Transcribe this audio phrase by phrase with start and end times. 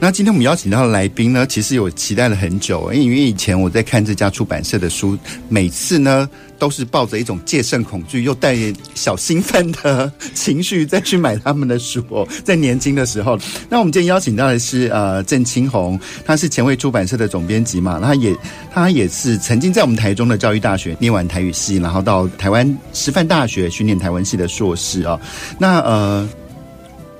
[0.00, 8.56] 那今天我们邀请到的来宾呢，其实有期待了很久，因为以前我在看这家出版社的书，每次呢都是抱着一种戒慎恐惧又带
[8.94, 12.26] 小兴奋的情绪再去买他们的书哦。
[12.44, 13.36] 在年轻的时候，
[13.68, 18.36] 那我们今天邀请到的是呃郑青红，他是前卫出版社的总编辑嘛，他也
[18.72, 25.20] 他也是曾经在我们台中的教育大学念完台语系，然后到台湾师范大学训练台湾系的硕士哦。
[25.58, 26.28] 那呃。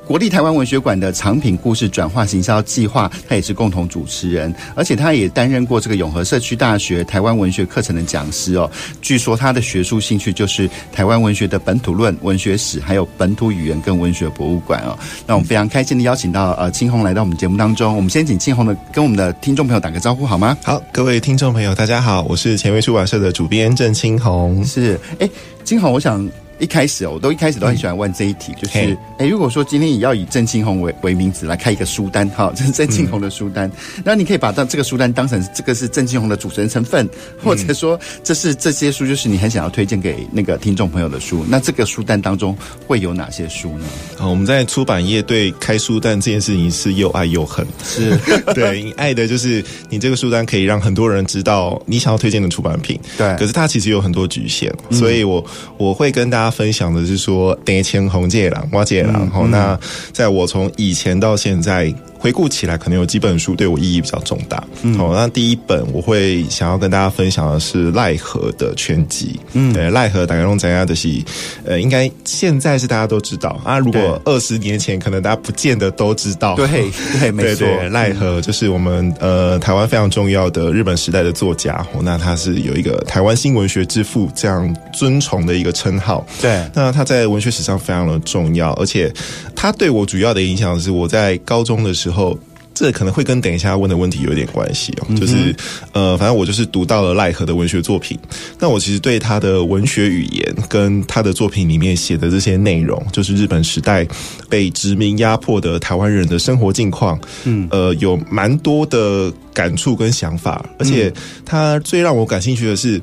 [0.08, 8.70] 国立台湾文学馆的藏品故事转化行销计划，他也是共同主持人，而且他也担任过这个永和社区大学台湾文学课程的讲师哦。
[9.02, 14.98] 据说他的学术兴趣就是台湾文学的本土论、文学史，还有本土语言跟文学博物馆哦。
[15.26, 20.56] 那我们非常开心的邀请到呃青红来到我们节目当中，我们先请青红的跟我们的听众朋友打个招呼好吗？
[20.64, 24.64] 好，各位听众朋友，大家好，我是前卫出版社的主编郑青红。
[24.64, 25.28] 是，哎，
[25.64, 26.26] 青红，我想。
[26.58, 33.70] 一开始哦，我都一开始都很喜欢问这一题，嗯、就是哎、欸，如果说今天也要以郑清红为为名字来开一个书单，哈，这是郑清红的书单，
[34.04, 37.08] 那、嗯、你可以把当这个书单当成这个是郑清红的主持人成分，
[37.42, 43.86] 或者说这是这些书就是你很想要推荐给那个听众朋友的书，那这个书单当中会有哪些书呢？
[44.18, 48.18] 啊，我们在出版业对开书单这件事情是又爱又恨，是。
[48.54, 55.44] 对你爱的就是你这个书单可以让很多人知道你想要推荐的出版品，对，可是它其实有很多局限，所以我
[55.76, 56.47] 我会跟大家。
[56.50, 59.78] 分享的是说，得前红这个人，我这个人，好，那
[60.12, 61.94] 在我从以前到现在。
[62.18, 64.62] 回顾起来，可能有几本书对我意义比较重大。
[64.82, 69.38] 嗯，好，那第一本我会想要跟大家分享的是赖和的全集。
[69.52, 71.24] 嗯，对，赖和大概用怎样的戏？
[71.64, 73.78] 呃，应该现在是大家都知道啊。
[73.78, 76.56] 如果二十年前，可能大家不见得都知道。
[76.56, 77.66] 对对，没错。
[77.90, 81.74] 赖和就是我们呃台湾非常重要的日本时代的作家。
[81.94, 86.26] 哦那他是有一个台湾新文学之父这样尊崇的一个称号。
[86.40, 89.12] 对，那他在文学史上非常的重要，而且
[89.54, 92.07] 他对我主要的影响是我在高中的时候。
[92.08, 92.38] 之后，
[92.72, 95.14] 这可能会跟等一下问的问题有点关系哦。
[95.14, 95.54] 就是
[95.92, 98.18] 呃，反正我就是读到了赖和的文学作品。
[98.58, 104.06] 那我其实对他的文学语言跟他的作品里面写的这些内容，就是日本时代
[104.48, 110.64] 被殖民压迫的台湾人的生活境况，嗯，呃，有蛮多的感触跟想法。
[110.78, 111.12] 而且
[111.44, 112.98] 他最让我感兴趣的是，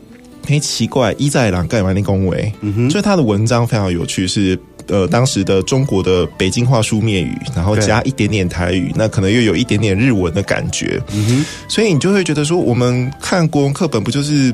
[0.47, 4.57] 很奇怪，伊在郎盖完那恭维，嗯哼，所以他的文章非常有趣，是。
[4.87, 11.01] 呃，当时的中国的北京话书面语，然后加一点点台语，那可能又有一点点日文的感觉。
[11.13, 14.53] 嗯哼，所以你就会觉得说，我们看国文课本不就是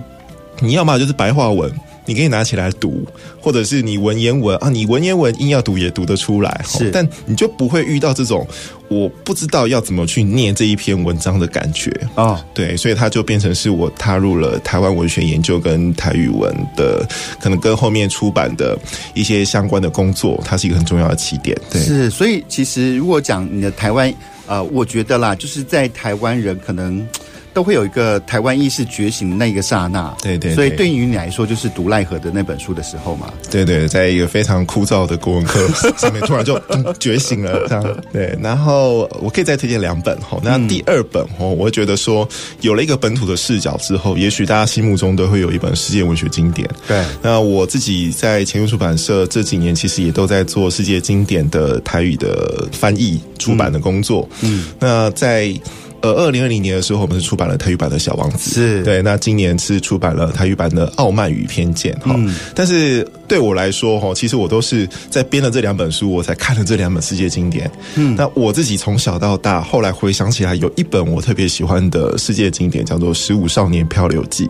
[0.60, 1.72] 你要么就是白话文。
[2.12, 3.08] 你可以拿起来读，
[3.40, 8.46] 或者是你文言文啊，你文言文硬要读也读得出来，是，但你就不会遇到这种
[8.90, 12.24] 我不知道要怎么去念这一篇文章的感觉啊。
[12.24, 17.08] 哦、对，所以它就变成是我踏入了台湾文学研究跟台语文的，
[17.40, 18.78] 可能跟后面出版的
[19.14, 21.58] 一些相关的工作，它是一个很重要的起点。
[21.72, 24.14] 对，是，所以其实如果讲你的台湾，
[24.48, 27.08] 呃，我觉得啦，就是在台湾人可能。
[27.54, 35.68] 都会有一个台湾意识觉醒的那一个刹那，对，对对，所以对于你来说，就是读赖和的那本书的时候嘛，对对，在一个非常枯燥的国文课
[35.98, 36.60] 上面，突然就
[37.00, 38.38] 觉醒了，这样对。
[38.42, 42.28] 然后我可以再推荐两本哈，那第二本哦，我会觉得说
[42.62, 46.70] 有了一个本土的视角之后，也许大家心目中都会有一本世界文学经典。
[46.88, 54.28] 对，那我自己在前卫出版社这几年，其实也都在做世界经典的台语的翻译出版的工作。
[54.42, 55.54] 嗯，那在。
[56.02, 59.02] 呃，二零二零年的时候，我们是出版了台语版的《小王子》，是对。
[59.02, 62.16] 那今年是出版了台语版的《傲慢与偏见》哈。
[62.18, 62.36] 嗯。
[62.56, 67.70] 但是对我来说哈，其实我都是在编了这两本书，我才看了这两本世界经典。
[67.96, 68.16] 嗯。
[68.16, 74.46] 那我自己从小到大，后来回想起来，有一本我特别喜欢的世界经典，叫做《十五少年漂流记》。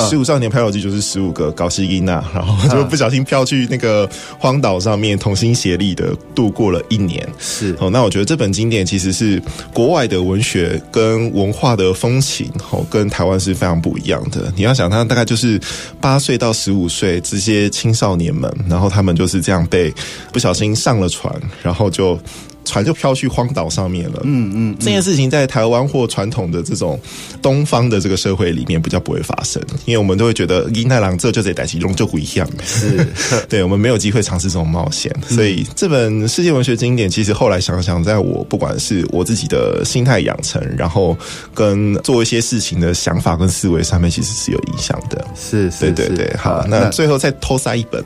[0.00, 7.26] 十五少年漂流记就是十五个高希音娜，然后就不小心飘去那个荒岛上面，同心协力的度过了一年。
[7.38, 9.40] 是哦，那我觉得这本经典其实是
[9.72, 14.52] 国外的文学跟文化的风情，哦，跟台湾是非常不一样的。
[14.56, 15.60] 你要想，他大概就是
[16.00, 19.94] 八岁到十五岁这些青少年们，然后他们就是这样被
[20.32, 22.18] 不小心上了船，然后就。
[22.66, 24.20] 船就飘去荒岛上面了。
[24.24, 27.00] 嗯嗯，嗯这件事情在台湾或传统的这种
[27.40, 33.06] 东方的这个社会里面比较不会发生，因为我们都会觉得银太郎这就得带起龙就不一样，是
[33.48, 35.14] 对，我们没有机会尝试这种冒险。
[35.28, 41.16] 所以这本世界文学经典，其实后来想想，在我不管是我自己的心态养成，然后
[41.54, 45.24] 跟做一些事情的想法跟思维上面，其实是有影响的。
[45.34, 46.36] 是是，对对对。
[46.36, 48.04] 好，那最后再偷塞一本，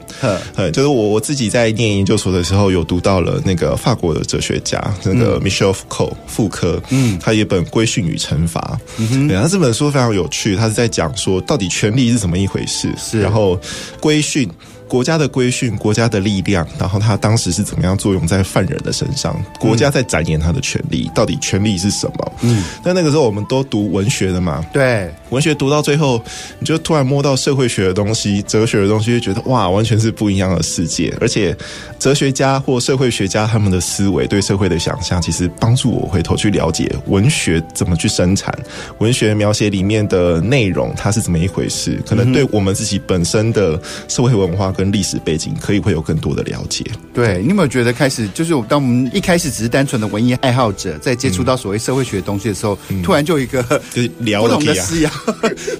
[0.54, 13.60] 呃，就是我我自己在念研究所的时候，有读到了那个法国的哲学家那个 Michel Foucault 傅科，嗯，他有一本《规训与惩罚》，嗯哼，对，他这本书非常有趣，他是在讲说到底权力是怎么一回事，是，然后
[14.00, 14.50] 规训。
[14.90, 19.40] 国家的规训，国家的力量，然后他当时是怎么样作用在犯人的身上？
[19.60, 22.32] 国家在展演他的权力，到底权利是什么？
[22.40, 26.20] 嗯，那那个时候我们都读文学的嘛，对，文学读到最后，
[26.58, 31.16] 你就突然摸到社会学的东西、哲学的东西，就觉得哇，完全是不一样的世界。
[31.20, 31.56] 而且
[31.96, 38.52] 哲学家或社会学家他们的思维对社会的想象，其实帮助我回头去了解文学怎么去生产，
[38.98, 44.74] 文学描写里面的内容它是怎么一回事，可能对我们自己本身的社会文化。
[44.80, 46.82] 跟历史背景可以会有更多的了解。
[47.12, 54.08] 对，你有没有觉得开始就是当我们一开始只是单纯的文艺爱好者，在接触到所谓社会学的东西的时候，嗯、突然就有一个就是
[54.40, 55.12] 不同的视野，啊、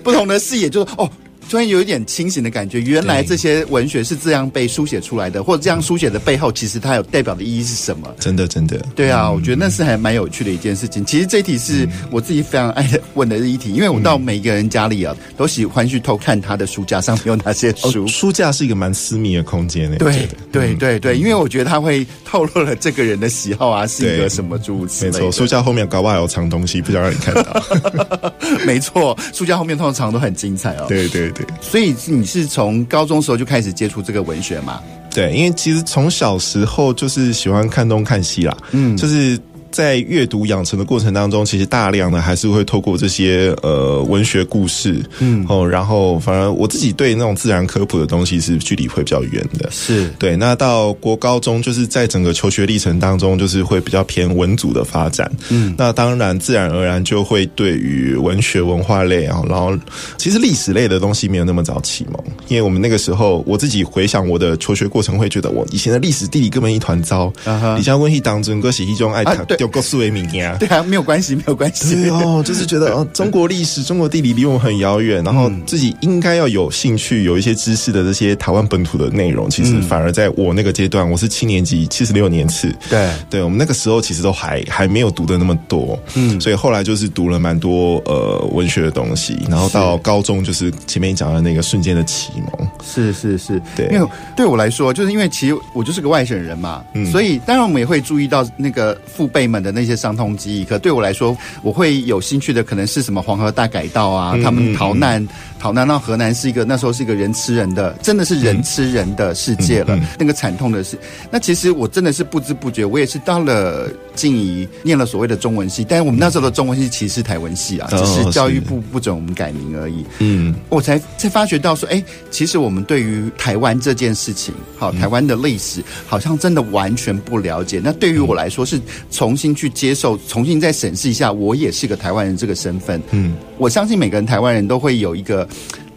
[0.02, 1.10] 不同的视野就是哦。
[1.50, 8.08] 突然有一点清醒的感觉，原来这些文学是这样被书写出来的，或者这样书写的背后，其实它有代表的意义是什么？
[8.20, 11.04] 真的，真的，对啊，我觉得那是还蛮有趣的一件事情。
[11.04, 18.06] 其实这一题是我自己非常爱问的一题，因为我到每一个人家里啊，都喜欢去偷看他的书架上面有哪些书。
[18.08, 25.10] 书架是一个蛮私密的空间，对，对，对，对，因为我觉得他会透露了这个人的喜好啊、性格什么诸如此类。
[25.10, 28.32] 没错，书架后面搞不好有藏东西，不想让你看到。
[28.64, 30.86] 没错，书架后面通常都很精彩哦。
[30.88, 34.80] 对，对，对，所以你是从高中时候就开始接触这个文学吗？
[35.12, 39.38] 对，因为其实从小时候就是喜欢看东看西啦，嗯，就是。
[39.70, 45.44] 在阅读养成的过程当中，其实大量的还是会透过这些呃文学故事，嗯。
[45.48, 50.08] 哦，然后反而我自己对那种自然科普的东西是距离会比较远的，是。
[50.18, 50.36] 对。
[50.36, 59.76] 那到国高中，就是在整个求学历程当中，就是会比较偏文组的发展，嗯，那当然自然而然就会对于文学文化类啊，然后
[60.16, 69.46] 其实历史类的东西没有那么早启蒙，因为我们那个时候我自己回想我的求学过程，会觉得我以前的历史地理根本一团糟，啊李江温系当中，歌写一中爱谈。
[69.60, 71.94] 有个思维敏感， 对啊，没有关系，没有关系。
[71.94, 99.90] 对哦，就是觉得哦，中国历史、中国地理离我们很遥远，然后自己应该要有兴趣、有一些知识的这些台湾本土的内容，其实反而在我那个阶段，我是七年级，七十六年次，对，对我们那个时候其实都还还没有读的那么多，嗯，所以后来就是读了蛮多呃文学的东西，然后到高中就是前面讲的那个瞬间的启蒙，是是是，对，因为对我来说，就是因为其实我就是个外省人嘛，嗯，所以当然我们也会注意到那个父辈们的那些。
[99.90, 105.26] 些伤痛记忆，可对我来说，我会有兴趣的可能是什么黄河大改道啊，他们逃难。
[105.58, 109.96] 逃难到河南是一个那时候是一个人吃人的，真的是人吃人的世界了。
[109.96, 110.96] 嗯嗯嗯、那个惨痛的事，
[111.30, 113.86] 那其实我真的是不知不觉，我也是到了
[114.20, 120.04] 静怡念了所谓的中文系，但是我们那时候的中文系其实是台文系啊，只是教育部不准我们改名而已。
[120.18, 127.80] 嗯，我才才发觉到说，哎，其实我们对于台湾这件事情，好，台湾的历史好像真的完全不了解。
[127.82, 128.78] 那对于我来说，是
[129.10, 133.00] 重新去接受，重新再审视一下，我也是个台湾人这个身份。
[133.12, 135.48] 嗯，我相信每个人台湾人都会有一个。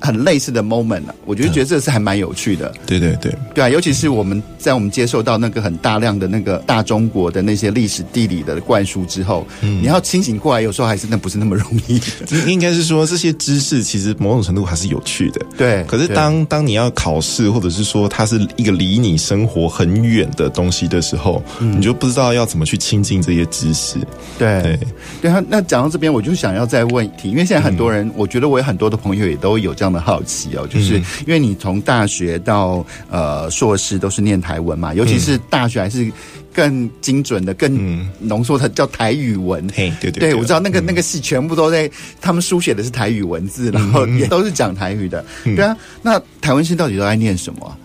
[0.03, 2.67] 很类似的 moment 啊，我觉得觉得这是还蛮有趣的。
[2.75, 12.01] 嗯、对对对，对啊，尤其是我们在我们接受到那个很大量的那个大中国的那些历史地理的灌输之后，嗯，你要清醒过来，有时候还是那不是那么容易。
[12.45, 15.41] 应该是说这些知识其实某种程度还是有趣的。
[15.57, 23.99] 对，可是当当你要考试，或者是说它是一个离你生活很远的东西的时候，嗯、你就不知道要怎么去亲近这些知识。
[24.37, 24.79] 对对
[25.21, 30.03] 对，那那讲到这边，我就想要再问一题，因为现在很多人，嗯、我觉得我有很多的朋友也都有这样的。
[30.03, 30.95] 好奇哦，就是
[31.25, 36.11] 因为你从大学到呃硕士都是念台文嘛，尤其是大学还是
[36.53, 39.65] 更精准的、更浓缩的叫台语文。
[39.73, 45.23] 嘿，对对对，我知道那个那个系全部都在，他们书写的是台语文字，然后也都是讲台语的。
[45.43, 47.77] 对啊，那台文系到底都在念什么？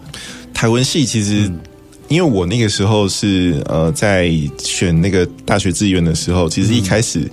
[0.52, 1.48] 台文系其实，
[2.08, 7.30] 因为我那个时候是呃在选那个大学志愿的时候，其实一开始。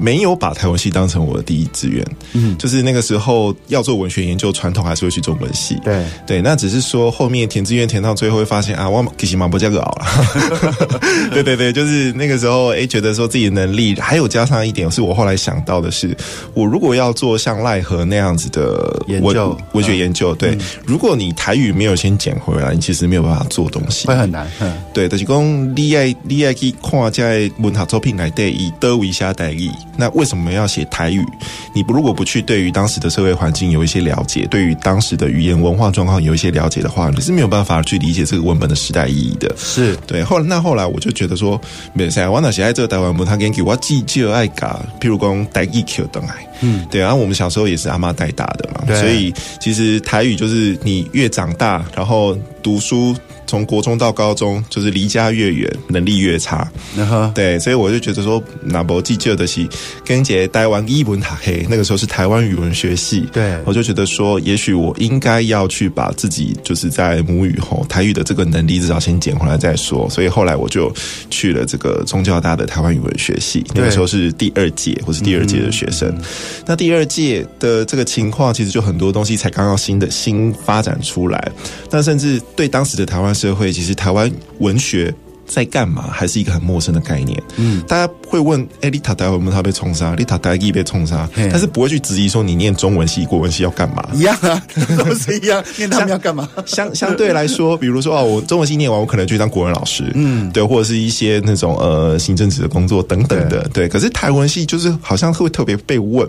[0.00, 2.04] 没有把台文系当成我的第一志愿。
[2.32, 5.78] 嗯，就是那个时候要做文学研究，传统还是会去中文系。
[5.84, 10.06] 对对，那只是说后面填志愿填到最后会发现啊，我其实蛮不加个熬了。
[11.32, 16.16] 对对对，就是那个时候，哎，觉得说自己的能力，还有加上一点是我后来想到的是，
[16.54, 24.50] 我如果要做像赖和那样子的研究文学研究，对，如果你台语没有先捡回来，你其实没有办法做东西，会很难。
[24.92, 31.24] 对，就是讲你爱你爱去看在文学作品来对以德为下代意，那为什么要写台语？
[31.74, 39.54] 你不如果不去对于当时的社会环境有一些了解，对于当时的语言文化状况有一些了解的话，你是没有办法去理解这个文本的时代意义的。
[39.56, 40.24] 是对。
[40.24, 41.60] 后来那后来我就觉得说，
[41.92, 47.00] 没事，我那写在这个台湾文，他给给我记就爱嘎，譬如讲台语 Q 等来，嗯，对。
[47.00, 53.16] 然后我们小时候也是阿妈带大的嘛，对所以其实台语就是你越长大，然后读书。
[53.50, 56.70] 从国中到高中，就是离家越远，能力越差。
[56.96, 57.32] Uh huh.
[57.32, 59.66] 对，所以我就觉得说，那不记旧的是
[60.04, 63.28] 跟姐待完一文塔黑，那个时候是台湾语文学系。
[63.32, 70.08] 对，我就觉得说，也许我应该要去把自己就是在母语吼台语的这个能力至少先捡回来再说。
[70.08, 70.92] 所以后来我就
[71.28, 76.08] 去了这个中教大的台湾语文学系，那个时候是第二届或是第二届的学生。
[76.10, 76.22] 嗯、
[76.66, 81.50] 那第二届的这个情况，其实就很多东西才刚刚新的新发展出来，
[81.90, 83.34] 但甚至对当时的台湾。
[83.40, 85.14] 社会其实台湾文学
[85.50, 87.42] 在干嘛，还是一个很陌生的概念。
[87.56, 90.14] 嗯，大家会问：哎，丽塔台文不他被冲杀？
[90.14, 91.28] 丽塔台语被冲杀？
[91.34, 94.08] 但是不会去质疑说你念中文系、国文系要干嘛？
[94.14, 94.62] 一样啊，
[94.96, 95.62] 都是一样。
[95.76, 96.48] 念他们要干嘛？
[96.66, 100.04] 相相对来说，比如说哦，我中文系念完，我可能去当国文老师。
[100.14, 103.68] 嗯，对，或者是一些那种呃行政职的工作等等的。
[103.72, 106.28] 对，可是台文系就是好像会特别被问，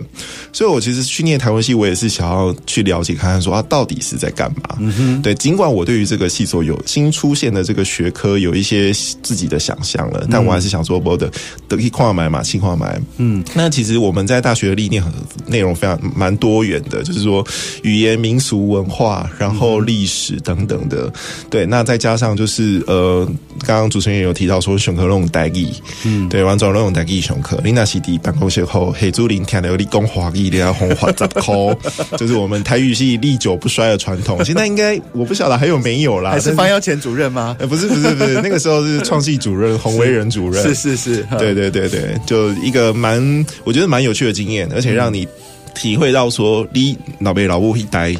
[0.52, 4.76] 所以我其实去念台文系，我也是想要去了解看看说啊，到底是在干嘛？
[4.80, 8.92] 嗯哼，对，尽管我对于这个系所有新出现的这个学科有一些。
[9.22, 11.30] 自己的想象了，但我还是想说，我的
[11.68, 15.12] 德意跨买嘛，清跨买，嗯，那其实我们在大学的历练很
[15.46, 17.46] 内容非常蛮多元的，就是说
[17.82, 21.12] 语言、民俗、文化，然后历史等等的，
[21.50, 23.26] 对，那再加上就是呃，
[23.66, 25.72] 刚刚主持人也有提到说，选课那种代议，
[26.04, 31.76] 嗯，对，完全那种代议选课，林纳西迪办公室后，黑竹林听的有理工华语的要红花杂口，
[32.16, 37.54] 就是我们台语系历久不衰的传统，现在应该我不晓得还有没有啦，还是方耀前主任吗？
[37.58, 39.01] 呃，不是不是不是，那个时候是。
[39.04, 43.20] 创系主任洪维仁主任是是是，对对对对，就一个蛮
[43.64, 45.26] 我觉得蛮有趣的经验，而且让你
[45.74, 48.14] 体会到说，你老辈老母一代，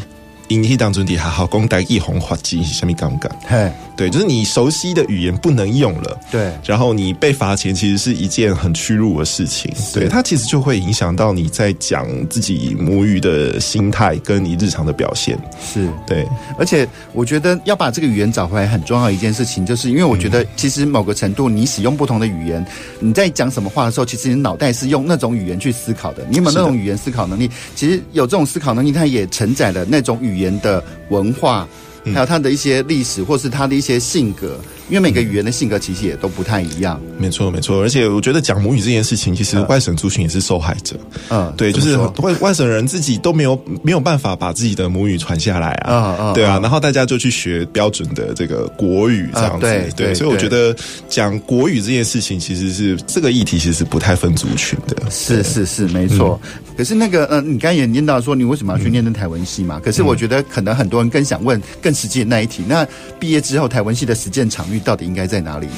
[0.49, 3.31] 引起当中的还好讲带一红花机是什么感觉？
[3.47, 3.71] 嘿。
[4.03, 9.73] 对，就是你熟悉的语言不能用了，对，然后你被罚钱，其实是一件很屈辱的事情。
[9.95, 15.39] 对，它其实就会影响到你在讲自己母语的心态，跟你日常的表现。
[15.65, 16.27] 是对，
[16.59, 22.67] 而且我觉得要把这个语言找回来很重要一件事情，就是因为我觉得其实某个程度，你使用不同的语言，
[22.99, 26.27] 你在讲什么话的时候，其实你脑袋是用那种语言去思考的。
[26.29, 27.49] 你有没有那种语言思考能力？
[27.77, 31.69] 其实有这种思考能力，它也承载了那种语言的文化。
[32.13, 34.59] 还有他的一些历史，或是他的一些性格。
[34.89, 40.97] 因为每个语言的性格其实也都不太一样，没错没错，而且我觉得讲母语这件事情，其实外省族群也是受害者。
[41.31, 50.77] 嗯，对，就是外外省人自己都没有没有办法把自己的母语传下来啊，嗯嗯，对啊，然后大家就去学标准的这个国语这样子，对对，所以我觉得
[51.09, 56.39] 讲国语这件事情，其实是这个议题其实是不太分族群的，是是是，没错。
[56.83, 59.79] 可是那个呃，你刚才也念到说你为什么要去念那台文系嘛？
[59.79, 62.85] 可是我觉得可能很多人更想问更实际的那一题，那
[63.21, 64.81] 毕业之后台文系的实践场域。
[64.81, 65.75] 到底应该在哪里呢？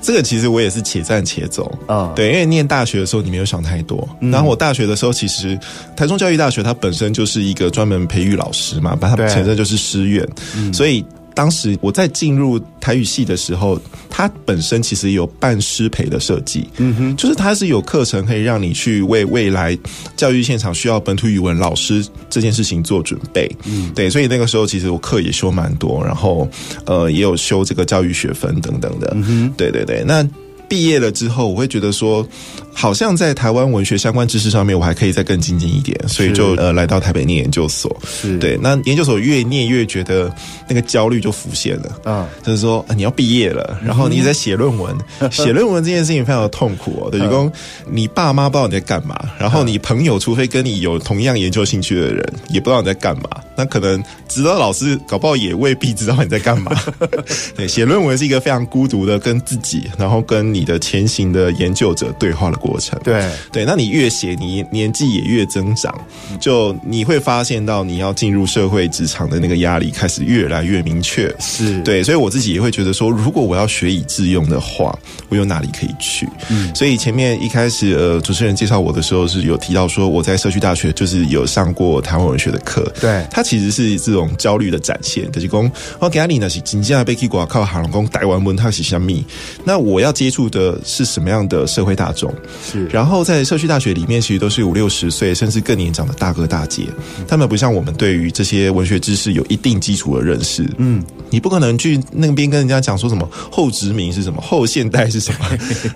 [0.00, 2.12] 这个其实我也是且战且走啊。
[2.14, 4.08] 对，因为念大学的时候你没有想太多。
[4.20, 5.58] 然后我大学的时候，其实
[5.96, 10.24] 台中教育大学它本身就是一个专门培育老师嘛，把它前身就是师院，
[10.72, 11.04] 所以。
[11.38, 13.80] 当时我在进入台语系的时候，
[14.10, 19.78] 它本身其实有半师培的设计，嗯哼，就是它是有课程可以让你去为未来
[20.16, 26.48] 教育现场需要本土语文老师这件事情做准备，嗯，对，所以那个时候其实我课也修蛮多，然后
[26.86, 30.28] 呃也有修这个教育学分等等的，嗯哼，对对对，那。
[30.70, 32.28] 毕业了之后，我会觉得说，
[32.78, 37.94] 好像在台湾文学相关知识上面，我还可以再更精进一点，所以就呃来到台北念研究所。
[38.06, 40.32] 是对，那研究所越念越觉得
[40.68, 44.96] 那个焦虑就浮现了啊，就是说你要毕业了，然后你在写论文，
[45.32, 47.10] 写论文这件事情非常的痛苦哦。
[47.10, 47.50] 等于说
[47.90, 53.28] 你爸妈不知道你在干嘛，然后你朋友除非跟你有同样研究兴趣的人，也不知道你在干嘛。
[53.56, 56.70] 那可能指导老师搞不好也未必知道你在干嘛。
[57.56, 62.98] 对，写论文是一个非常孤独的跟自己，然后跟你的前行的研究者对话的过过程。
[63.02, 65.94] 对对，那你越写，你年纪也越增长，
[66.38, 71.34] 就你会发现到你要进入社会职场的那个压力开始越来越明确。
[71.38, 74.96] 是对，所以我自己也会觉得说，如果我要学以致用的话，
[75.30, 76.28] 我有哪里可以去？
[76.50, 82.92] 嗯，所以前面一开始呃，主持人介绍我的时候是有提到说我在社区大学就是有上过台湾文学的课。
[83.00, 89.12] 对，它其实是这种焦虑的展现，就是讲我给你呢是紧接着被去挂靠海龙宫台湾文它是什么？
[89.64, 92.32] 那我要接触的是什么样的社会大众？
[92.64, 96.86] 是，然后在社区大学里面，其实都是五六十岁甚至更年长的大哥大姐，
[97.26, 100.68] 他们不像我们对于这些文学知识有一定基础的认识。
[100.78, 105.46] 嗯，你不可能去那边跟人家讲说什么后殖民是什么， 后现代是什么，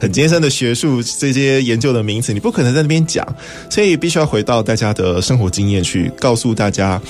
[0.00, 3.26] 很艰深的学术这些研究的名词，你不可能在那边讲，
[3.70, 7.00] 所以必须要回到大家的生活经验去告诉大家。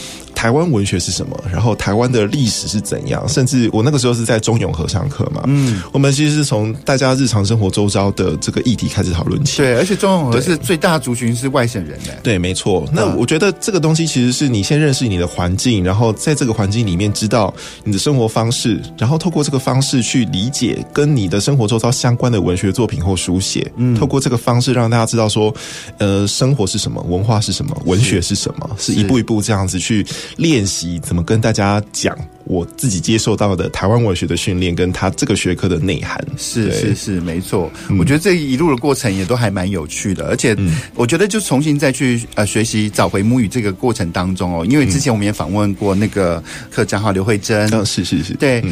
[0.42, 1.40] 台湾文学是什么？
[1.52, 3.22] 然后台湾的历史是怎样？
[3.28, 9.58] 甚至我那个时候是在中永和上课嘛，嗯，我们其实是从大家日常生活周遭的这个议题开始讨论起。
[9.58, 12.12] 对，而且中永和是最大族群是外省人的。
[12.24, 12.84] 对，没错。
[12.92, 23.70] 那我觉得这个东西其实是你先认识你的环境，然后在这个环境里面知道你的生活方式，然后透过这个方式去理解跟你的生活周遭相关的文学作品或书写。
[23.76, 25.54] 嗯，透过这个方式让大家知道说，
[25.98, 30.04] 呃，生活是什么，文化是什么，文学是什么，是，是一步一步这样子去。
[30.36, 36.24] 练习怎么跟大家讲我自己接受到的台湾文学的训练，跟他这个学科的内涵。
[36.36, 37.70] 是是是，没错。
[37.98, 40.56] 我觉得这一路的过程也都还蛮有趣的，而且
[40.94, 47.68] 我觉得就重新再去呃学习找回母语这个过程当中哦，因为之前我们也访问过那个客家话刘慧珍。
[47.72, 48.62] 嗯，是是是，对，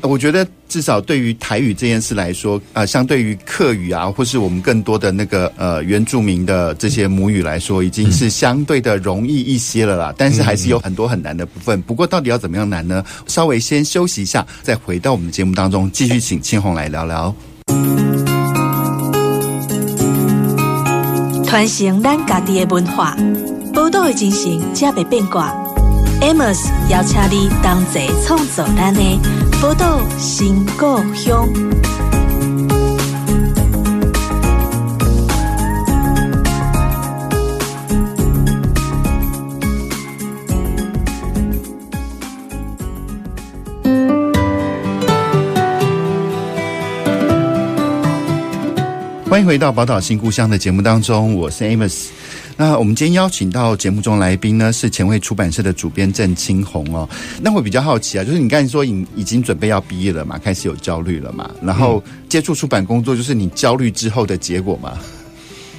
[0.00, 0.46] 我觉得。
[0.70, 10.14] 至少对于台语这件事来说，呃，相对于客语啊，或是我们更多的那个呃原住民的这些母语来说，已经是相对的容易一些了啦。
[10.16, 11.82] 但是还是有很多很难的部分。
[11.82, 13.04] 不过到底要怎么样难呢？
[13.26, 17.34] 稍微先休息一下，再回到我们的节目当中，继续请青红来聊聊。
[21.44, 23.16] 传承咱家己的文化，
[23.74, 25.52] 报道的精神，才袂变卦。
[26.20, 29.00] Amos 邀请你同齐创作咱的
[29.60, 31.46] 宝岛新故乡。
[49.28, 52.08] 欢迎回到《宝岛新故乡》的节目当中，我是 Amos。
[52.60, 57.08] 那我们今天邀请到节目中来宾呢，是前卫出版社的主编郑青红哦。
[57.40, 64.98] 那我比较好奇啊，就是你刚才说你已经准备要毕业了嘛，开始有焦虑了嘛，然后接触出版工作，就是你焦虑之后的结果嘛？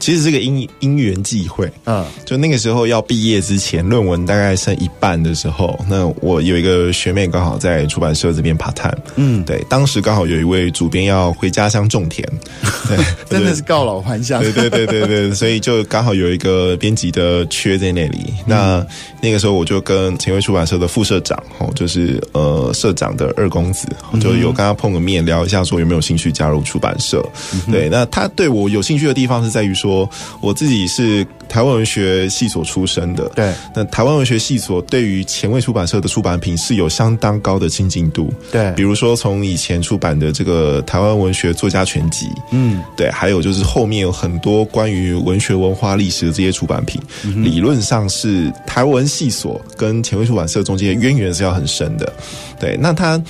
[0.01, 12.27] 其实这个因因缘际会，嗯，就那个时候要毕业之前，论文大概剩一半的时候，那我有一个学妹刚好在出版社这边 part time，嗯，对，当时刚好有一位主编要回家乡种田，
[12.89, 12.98] 对，
[13.29, 18.87] 真的是告老还乡，对对对对对， 所以就刚好有一个编辑的缺在那里，嗯、那
[19.22, 23.87] 那个时候我就跟前卫出版社的副社长，哦，就是呃社长的二公子，
[24.20, 29.91] 就有跟他碰个面聊一下，说有没有兴趣加入出版社，嗯、对，那他对我有兴趣的地方是在于说。
[29.92, 33.54] 说我自己是台湾文学系所出身的，对。
[33.75, 38.72] 那台湾文学系所对于前卫出版社的出版品是有相当高的亲近度，对。
[38.72, 43.12] 比如说从以前出版的这个台湾文学作家全集，嗯，对。
[43.12, 52.14] 还有就是后面有很多关于文学文化历史的这些出版品，嗯、理论上是台湾系所跟前卫出版社中间的渊源是要很深的，
[52.60, 52.77] 对。
[52.80, 53.22] 那他。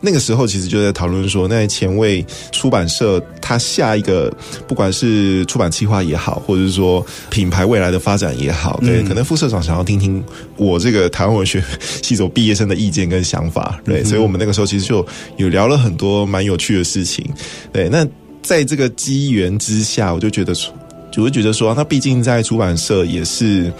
[0.00, 4.32] 那个时候其实就在讨论说，那前卫出版社它下一个
[4.66, 10.24] 不管是出版计划也好，或者是说品牌未来的发展也好，对，可能副社长想要听听
[10.56, 11.62] 我这个台湾文学
[12.02, 17.24] 系所毕业生的意见跟想法，对，所以我们那个时候其实就有聊了很多蛮有趣的事情，
[17.72, 18.06] 对，那
[18.42, 20.54] 在这个机缘之下，我就觉得
[21.12, 21.20] 说。
[21.20, 23.70] 就会觉得说，他毕竟在出版社也是，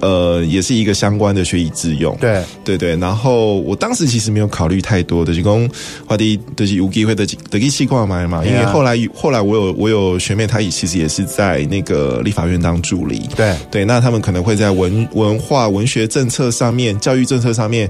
[0.00, 2.14] 呃，也是一个相关的学以致用。
[2.20, 2.96] 对对对。
[2.96, 5.70] 然后我当时其实没有考虑太多的，就讲
[6.06, 8.44] 话的就是有机会的的一期过来嘛。
[8.44, 13.28] 因为后来后来我有我有学妹，她也其实也是在那个立法院当助理。
[13.36, 17.88] 对对，那他们可能会在文文化文学政策上面、教育政策上面。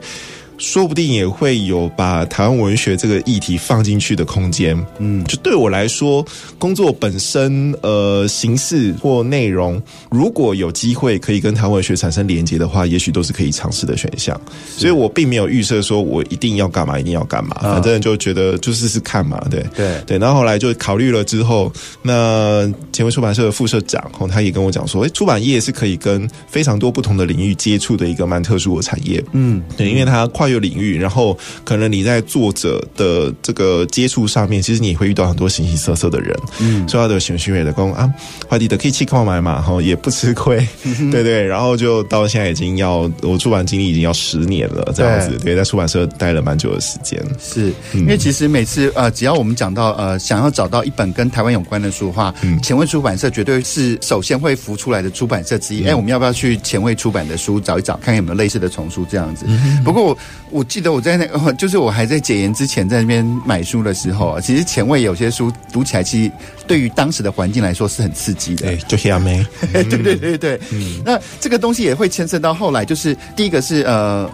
[0.61, 4.79] 说不定也会有把台湾文学这个议题放进去的空间。
[4.99, 6.25] 嗯，就对我来说，
[6.59, 14.38] 工作本身呃形式或内容，如果有机会可以跟台湾文学产生连接的话，也许都是可以尝试的选项。
[14.77, 19.42] 所以我并没有预设说我一定要干嘛，一定要干嘛，反正就觉得就试试看嘛。
[19.51, 20.18] 对对对。
[20.18, 29.25] 然后后来就考虑了之后，那前卫出版社的副社长，哦，他也跟我讲说，诶，出版业是可以跟非常多不同的领域接触的一个蛮特殊的产业。
[29.33, 30.49] 嗯，对，因为他跨。
[30.52, 38.08] 有领域，然后可能你在作者的这个接触上面，其实你会遇到很多形形色色的人，嗯，所以他的选选美的工啊，
[38.48, 55.84] 快递的可以去购买嘛，哈，也不吃亏， 嗯、对对，然后就到现在已经要我出版经历已经要十年了，这样子，对，在出版社待了蛮久的时间，是因为其实每次呃，只要我们讲到呃，想要找到一本跟台湾有关的书的话，嗯，前卫出版社绝对是首先会浮出来的出版社之一。
[55.84, 59.44] 哎、嗯，我们要不要去前卫出版的书找一找，看看有没有类似的丛书这样子？
[59.48, 60.16] 嗯、不过
[60.50, 66.33] 我我记得我在那个， 就是我还在解严之前在那边买书的时候，其实前卫有些书读起来，其实
[66.66, 68.66] 对于当时的环境来说是很刺激的。
[68.66, 69.44] 对，就黑阿妹。
[69.72, 70.61] 对对对对。
[70.70, 71.03] 嗯。
[71.05, 74.31] 那这个东西也会牵涉到后来，就是第一个是呃，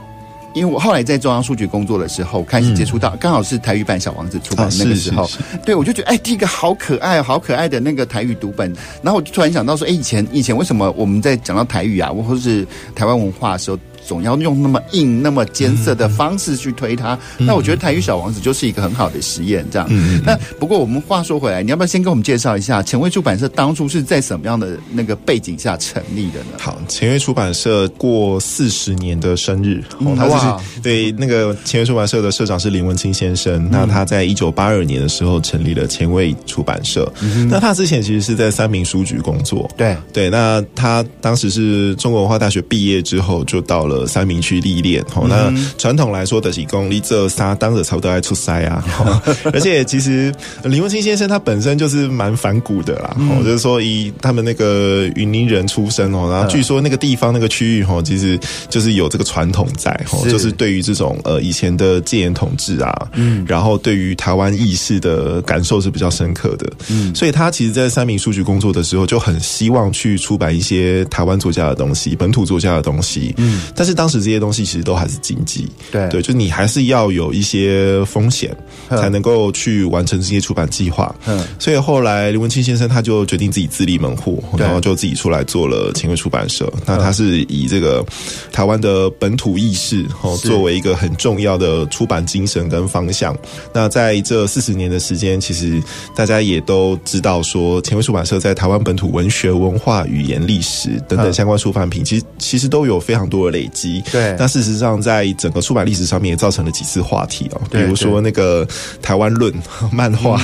[0.55, 17.19] 因为我后来在中央书局工作的时候，开始接触到，刚、嗯、好是台语版《小王子》出版的那个时候，啊、是是是对我就觉得，哎，第一个好可爱，好可爱的那个台语读本，然后我就突然想到说，哎，以前以前为什么我们在讲到台语啊，或者是台湾文化的时候，总要用那么硬、那么艰涩的方式去推它。
[17.39, 19.89] 嗯、那我觉得《台语小王子》就是一个很好的实验，这样。
[19.91, 26.59] 嗯、那不过我们话说回来，你要不要先跟我们介绍一下前卫出版社当初是在什么样的那个背景下成立的呢？
[26.59, 33.65] 好，前卫出版社过四十年的生日，哦，他是对那个前卫出版社的社长是林文清先生。
[33.65, 37.13] 嗯、那他在一九八二年的时候成立了前卫出版社。
[37.23, 39.69] 嗯、那他之前其实是在三明书局工作。
[39.77, 43.96] 对对，那他当时是中国文化大学毕业之后就到了。
[44.05, 48.85] 三明区历练，哦，那传统来说的是功力这仨当着差不多爱出塞啊，
[49.53, 58.37] 而且其实林文清先生他本身就是蛮反骨的啦，哦，就是说以他们那个云林人出身哦，然后据说那个地方那个区域哦，其实
[58.69, 78.55] 就是有这个传统在，哦，就是对于这种呃以前的戒严统治啊，嗯，然后对于台湾意识的感受是比较深刻的，嗯，所以他其实，在三明书局工作的时候，就很希望去出版一些台湾作家的东西，本土作家的东西，嗯，但是当时这些东西其实都还是经济，对对，就你还是要有一些风险，
[78.91, 81.15] 才能够去完成这些出版计划。
[81.27, 86.71] 嗯，所以后来林文清先生他就决定自己自立门户，然后就自己出来做了前卫出版社。
[86.85, 88.05] 那他是以这个
[88.51, 93.37] 台湾的本土意识哦作为一个很重要的出版精神跟方向。
[93.73, 95.81] 那在这四十年的时间，其实
[96.15, 103.76] 大家也都知道说，前卫出版社在台湾本土文学、文化、语言、历史等等相关出版品，其实其实都有非常多的累积。
[104.11, 108.67] 对，那事实上，在整个出版历史上面也造成了几次话题哦，比如说那个
[109.03, 109.53] 《台湾论
[109.93, 110.41] 》漫画，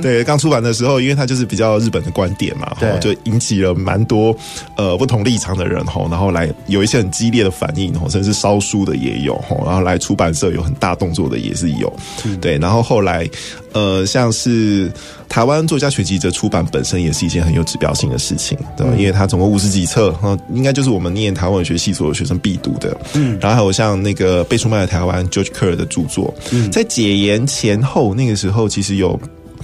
[0.00, 4.34] 对，刚出版的时候，因为它就是比较日本的观点嘛，对，就引起了蛮多
[4.76, 11.92] 呃不同立场的人吼，然后来有一些很激烈的反应吼，甚至烧书的也有吼，然后来出版社有很大动作的也是有，
[12.40, 13.28] 对，然后后来
[13.72, 14.90] 呃像是。
[15.32, 18.92] 台湾作家学习者出版本身也是一件很有指标性的事情，对吧？
[18.98, 20.14] 因为它总共五十几册，
[20.52, 22.94] 应该就是我们念台湾文学系所有学生必读的。
[23.14, 26.34] 嗯，然后还有像那个被出卖的台湾 George Kerr 的著作，
[26.70, 29.18] 在解严前后那个时候，其实有。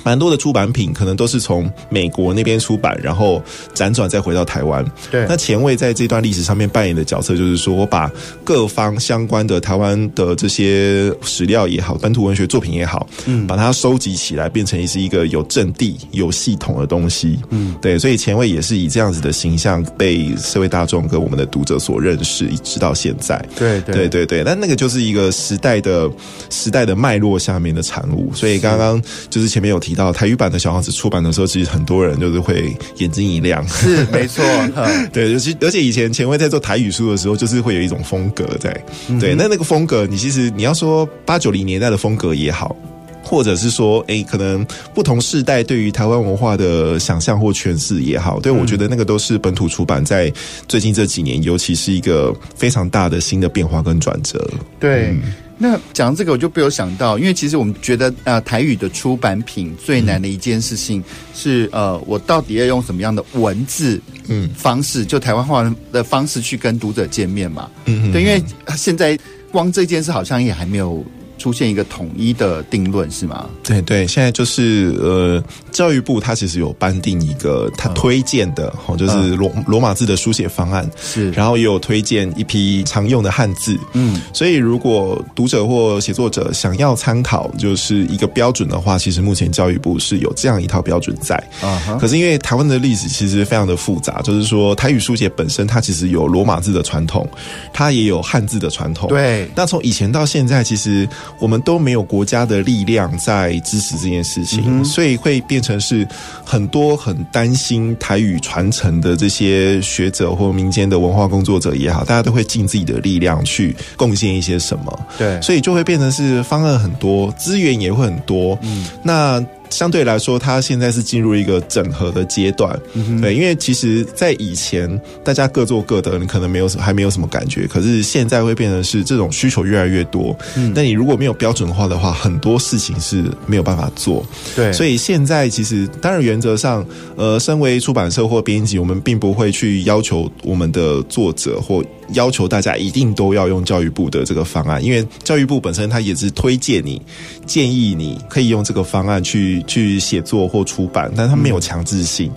[0.05, 3.43] 蛮多的出版品可能都是从美国那边出版，然后
[3.75, 4.85] 辗转再回到台湾。
[5.11, 8.11] 对，那前卫在这段历史上面扮演的角色，就是说我把
[8.43, 17.39] 各方相关的台湾的这些史料也好，本土文学作品也好，嗯，把它收集起来，变成是一个有阵地、有系统的东西。
[17.51, 23.37] 嗯，对，所以前卫也是以这样子的形象被社会大众跟我们的读者所认识，一直到现在。
[23.57, 26.11] 对对对对对，但那个就是一个时代的
[26.49, 28.33] 时代的脉络下面的产物。
[28.33, 29.88] 所以刚刚就是前面有提。
[29.89, 34.45] 提到台语版的小王子出版的时候，其实很多人就是会眼睛一亮，是没错，
[35.15, 42.77] 对，尤其而且以前前卫在做台语书的时候，就是会有一种风格在，嗯、对，那那个风格，你其实你要说八九零年代的风格也好，
[43.23, 44.63] 或者是说，哎，可能
[44.95, 50.31] 不同世代对于台湾文化的想象或诠释也好，对，我觉得那个都是本土出版在
[50.69, 54.47] 最近这几年，尤其是一个非常大的新的变化跟转折，
[54.79, 55.07] 对。
[55.07, 55.23] 嗯
[55.59, 61.03] 那讲这个，我就不有想到，因为其实我们觉得，呃，台语的出版品最难的一件事情
[61.35, 68.43] 是，呃，我到底要用什么样的文字，嗯，方式，就台湾话的方式去跟读者见面嘛，嗯，对，因为
[68.77, 69.19] 现在
[69.51, 71.05] 光这件事好像也还没有。
[71.39, 73.49] 出现一个统一的定论是吗？
[73.63, 80.89] 对对，现在就是呃，教育部它其实有颁定一个他推荐的，哦，就是罗罗马字的书写方案。
[81.01, 91.37] 是，然后也有推荐一批常用的汉字，嗯，所以如果读者或写作者想要参考就是一个标准的话，其实目前教育部是有这样一套标准在。
[91.63, 91.97] 啊。
[92.01, 97.29] 可是因为台湾的历史其实非常的复杂，就是说台语书写本身它其实有罗马字的传统，
[97.73, 99.49] 它也有汉字的传统，对。
[99.55, 106.07] 那从以前到现在，其实我们都没有国家的力量在支持这件事情，嗯、所以会变成是
[106.45, 115.07] 很多很担心台语传承的这些学者或民间的文化工作者也好，大家都会尽自己的力量去贡献一些什么。
[115.17, 118.59] 对，所以就会变成是方案很多，资源也会很多。
[118.63, 119.45] 嗯，那。
[119.71, 124.89] 相对来说，它现在是进入一个整合的阶段，嗯，对，因为其实，在以前
[125.25, 127.67] 大家各做各的，你可能没有什么，还没有什么感觉。
[127.67, 134.25] 可是现在会变成是这种需求越来越多，嗯，那你如果没有标准化的话，很多事情是没有办法做。
[134.57, 136.85] 对，所以现在其实，当然原则上，
[137.17, 141.85] 呃，身为出版社或编辑，我们并不会去要求我们的作者或。
[142.15, 147.03] 要求大家一定都要用教育部的这个方案，因为教育部本身它也是推荐你、
[147.45, 152.31] 建议你可以用这个方案去去写作或出版，但它没有强制性。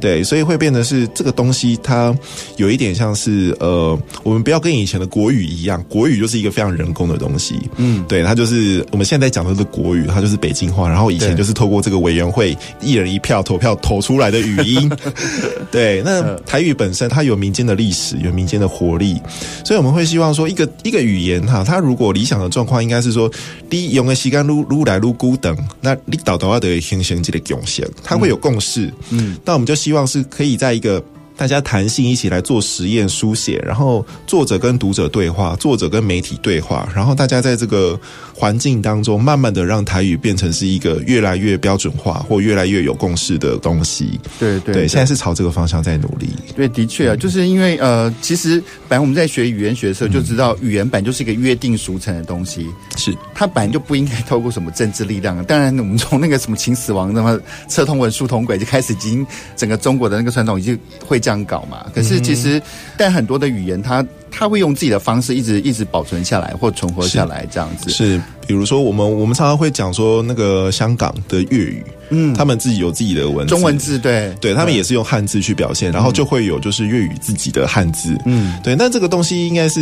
[0.00, 2.14] 对，所以会变得是这个东西，它
[2.56, 7.58] 有一点像是呃，我们不要跟以前的国语一样，国语就是一个非常人工的东西。
[7.76, 14.90] 嗯，对，它就是我们现在讲的是国语，它就是北京话，然后以前就是透过这个委员会一人一票投票投出来的语音。
[15.70, 19.20] 对，那台语本身它有民间的历史，有民间的活力。
[19.64, 23.30] 所以我们会希望说，一个一个语言哈，它如果理想的状况应该是说，
[23.70, 28.92] 你用的时间撸撸来撸孤等，那你导导要得形成这个共识，它会有共识。
[29.10, 31.02] 嗯，那我们就希望是可以在一个。
[31.36, 37.98] 大家弹性一起来做实验书写，然后作者跟读者对话，作者跟媒体对话，然后大家在这个
[38.34, 44.18] 环境当中，慢慢的让台语变成是一个越来越标准化或越来越有共识的东西。
[44.38, 46.28] 对对，现在是朝这个方向在努力。
[46.56, 55.44] 对，的确啊，就是因为呃，其实本来我们在学语言学的时候就知道，语言本就是一个约定俗成的东西，是它本来就不应该透过什么政治力量。
[55.44, 61.20] 当然，我们从那个什么秦始皇那么车同文，书同轨就开始，已经整个中国的那个传统已经会。
[61.26, 61.84] 这样搞嘛？
[61.92, 62.62] 可是其实，
[62.96, 68.12] 但很多的语言它，它它会用自己的方式一直一直保存下来或存活下来，这样子是。
[68.12, 78.76] 是，比如说我们我们常常会讲说，那个香港的粤语，嗯，他们自己有自己的文字中文字，对对，他们也是用汉字去表现，然后就会有就是粤语自己的汉字，嗯，对。
[78.76, 79.80] 那这个东西应该是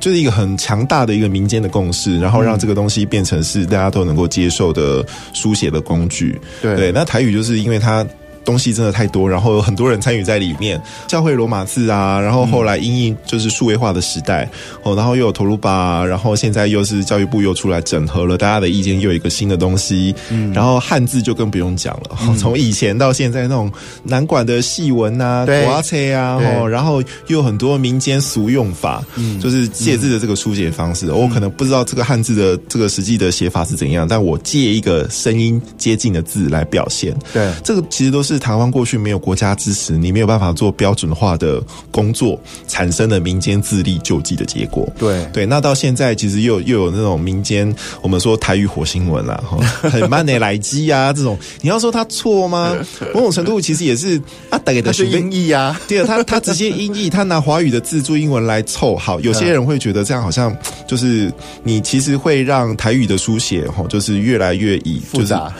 [0.00, 6.36] 就是一个很强大的一个民间的共识，然后让这个东西变成是大家都能够接受的书写的工具。
[6.60, 8.04] 对对，那台语就是因为它。
[8.44, 10.80] 东西真的太多，然后有很多人参与在里面。
[11.06, 14.48] 教会罗马字啊，然后后来因应就是数位化的时代
[14.82, 20.14] 哦，然后又有头路吧，然后现在又是教育部又出来整合了大家的意见，又有一个新的东西。
[20.30, 23.70] 嗯，然后汉字就更不用讲了，哦、从以前到现在那种
[24.02, 31.12] 难管的戏文啊、国啊车啊，哦，然后又有很多民间俗用法，嗯，就是借字的这个书写方式。
[31.12, 37.14] 我可能不知道这个汉字的这个实际的写法是怎样，但我借一个声音接近的字来表现。
[37.32, 38.29] 对，这个其实都是。
[38.38, 44.88] 台湾过去没有国家支持，你没有办法做标准化的工作，产生的民间自力救济的结果。
[44.98, 49.42] 对对，那到现在其实又又有那种民间，我们说台语火星文啦，
[49.82, 52.76] 很慢的来机啊，这种你要说他错吗？
[53.14, 55.80] 某种程度其实也是啊，大概的是音译啊。
[55.88, 59.18] 对啊，他他直接音译，他拿华语的字注英文来凑好。
[59.22, 65.52] 有些人会觉得这样好像就是你其实会让台语的书写哈，就是越来越以复杂。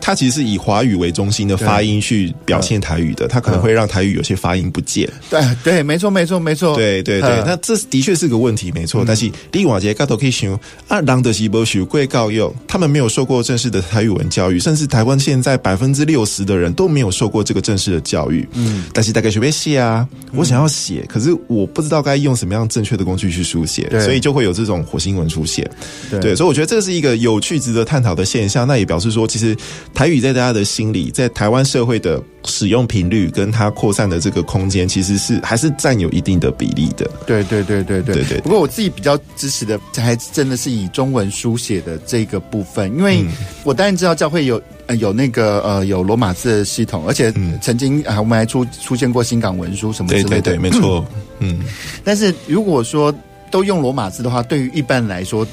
[0.00, 2.34] 他其实是以华语为中心的发音去。
[2.44, 5.10] 表现台语的，他可能会让台语有些发音不见。
[5.30, 6.76] 对对，没错没错没错。
[6.76, 9.02] 对对对，那这的确是个问题，没错。
[9.06, 10.52] 但是另外一个角度可以想，
[10.88, 18.46] 啊，人就是没受过教育，他们没有受过正式的台语文教育，甚至台湾现在百分之六十的人都没有受过这个正式的教育。
[18.52, 25.68] 嗯，但是大概学会写啊，我想要写，可是我不知道该用什么样正确的工具去书写，所以就会有这种火星文出现。
[26.10, 28.68] 对，所以我觉得这是一个有趣、值得探讨的现象。
[28.68, 29.56] 那也表示说，其实
[29.94, 37.10] 台语在大家的心里，在台湾社会的使用频率跟它扩散的这个空间，其实是还是占有一定的比例的。
[37.26, 38.40] 对对对对对对对。
[38.40, 43.24] 不过我自己比较支持的，还真的是以中文书写的这个部分，因为
[43.64, 50.28] 我当然知道教会有呃有那个呃有罗马字的系统，而且曾经啊我们还出出现过新港文书什么之类的。
[50.28, 51.04] 对对对，没错。
[51.40, 51.60] 嗯。
[52.02, 53.14] 但是如果说
[53.50, 55.46] 都用罗马字的话，对于一般人来说。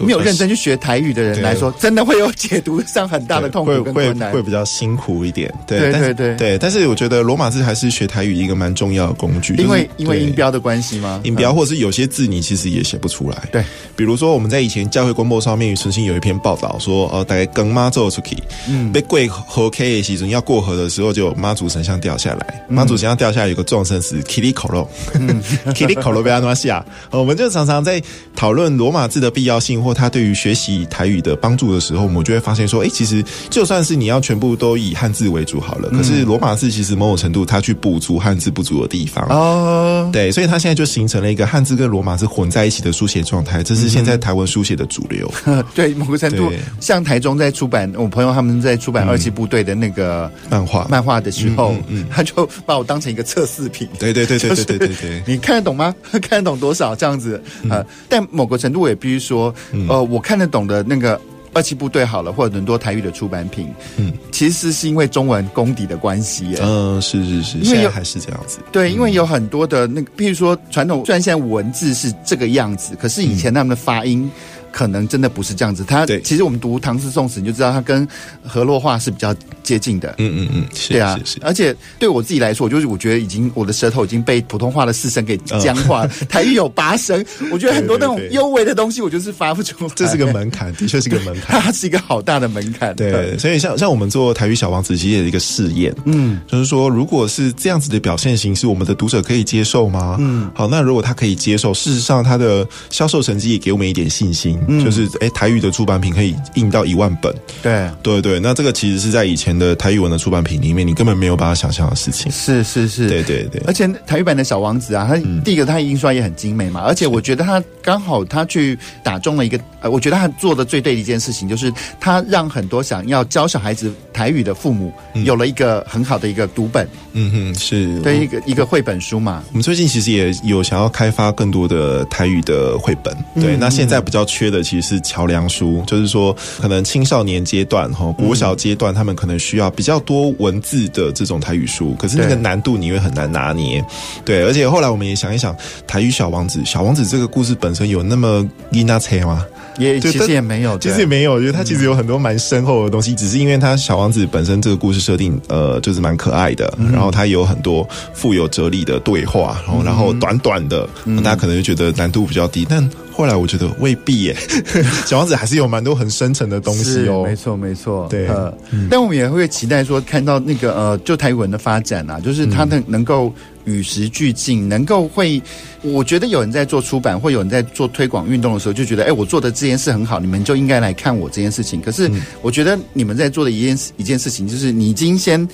[0.00, 5.52] 没有认真去学台语的人来说，真的会有解读上很大的痛苦跟困难，会会比较辛苦一点。
[5.66, 11.20] 对对对对，对，但是我觉得罗马字还是学台语一个蛮重要的工具，因为因为音标的关系吗？
[11.24, 13.48] 音标或者是有些字你其实也写不出来。
[13.50, 13.64] 对，
[13.96, 18.36] 比如说我们在以前教会公报上面曾经有一篇报道说，呃，大概跟妈祖出去，
[18.68, 26.68] 嗯，被过河 K 的时候要过河的时候，就妈祖神像掉下来，妈祖神像掉下来有个状声是 Kili Kolo，Kili Kolo 被安怎写？
[27.10, 28.02] 我们就常常在
[28.36, 29.77] 讨论罗马字的必要性。
[29.78, 45.30] 性或他对于学习台语的帮助的时候，我们就会发现说，哎，其实就算是你要全部都以汉字为主好了，可是罗马字其实某种程度它去补足汉字不足的地方哦，对，所以它现在就形成了一个汉字跟罗马字混在一起的书写状态，这是现在台湾书写的主流。
[45.74, 51.74] 对，某个程度，像台中在出版，我朋友他们在出版二七部队的那个漫画漫画的时候，
[52.10, 53.88] 他就把我当成一个测试品。
[53.98, 55.94] 对对对对对对对对，你看得懂吗？
[56.22, 57.40] 看得懂多少这样子？
[57.68, 59.54] 呃，但某个程度我也必须说，
[59.88, 61.20] 呃，我看得懂的那个。
[61.54, 74.20] 二七部队好了，或者很多台语的出版品，嗯，其实是因为中文功底的关系，嗯，是是是，因为还是这样子，对，因为有很多的那个，譬如说传统，虽然现在文字是这个样子，可是以前他们的发音。
[74.22, 74.30] 嗯
[74.78, 78.06] 可能真的不是这样子，他其实我们读唐诗宋词，你就知道他跟
[78.46, 80.14] 河洛话是比较接近的。
[80.18, 86.08] 嗯嗯嗯，对啊，而且对我自己来说，我就是我觉得已经我的舌头已经被普通话的四声给僵化了。
[86.30, 89.92] 台语有八声， 我觉得很多那种幽微的东西，我就是发不出来。
[89.96, 92.94] 这是个门槛，的确是个 门槛，它是一个好大的门槛。
[92.94, 95.92] 对，所以像像我们做台语小王子，其实也是一个试验。
[96.04, 100.16] 嗯，就是说，如果是这样子的表现形式，我们的读者可以接受吗？
[100.20, 104.56] 嗯，好，那如果他可以接受，事实上他的销售成绩也给我们一点信心。
[104.68, 112.30] 嗯、就是哎、欸，台语的出版品可以印到一万本，对对对，那这个其实是在以前的台语文的出版品里面，你根本没有办法想象的事情。
[112.30, 113.60] 是是是，对对对。
[113.66, 124.92] 而且台语版的小王子啊，它第一个它印刷也很精美嘛，而且我觉得它刚好它去打中了一个，呃，我觉得他做的最对的一件事情，就是他让很多想要教小孩子台语的父母
[125.24, 126.88] 有了一个很好的一个读本。
[127.12, 129.42] 嗯哼，是对一个一个绘本书嘛。
[129.48, 133.16] 我们最近其实也有想要开发更多的台语的绘本。
[133.34, 135.02] 对，那现在比较缺的其实是。
[135.08, 143.82] 桥梁书，就是说，可能青少年阶段哈，国小阶段，他们可能需要比较多文字的这种台语书，可是那个难度你会很难拿捏。
[144.22, 145.56] 对，而且后来我们也想一想，
[145.86, 149.46] 台语小王子，小王子这个故事本身有那么囡仔车吗？
[149.78, 160.86] 也其实也没有，其实也没有，我觉得它其实有很多蛮深厚的东西，只是因为它小王子本身这个故事设定，呃，就是蛮可爱的，然后它有很多富有哲理的对话，然后然后短短的，
[161.24, 162.86] 大家可能就觉得难度比较低，但。
[163.18, 164.36] 后来我觉得未必耶，
[165.06, 167.24] 小王子还是有蛮多很深层的东西哦。
[167.26, 168.28] 没错没错，对。
[168.70, 173.32] 嗯、但我们也会期待说，看到那个呃，就台语文的发展啊，就是它能能够
[173.64, 175.40] 与时俱进，能够会，
[175.82, 181.80] 我觉得有人在做出版，或有人在做推广运动的时候，就觉得哎，我做的这件事很好，你们就应该来看我这件事情。
[181.80, 182.10] 可是
[182.42, 185.48] 我觉得你们在做的一件一件事情，就是你已经先。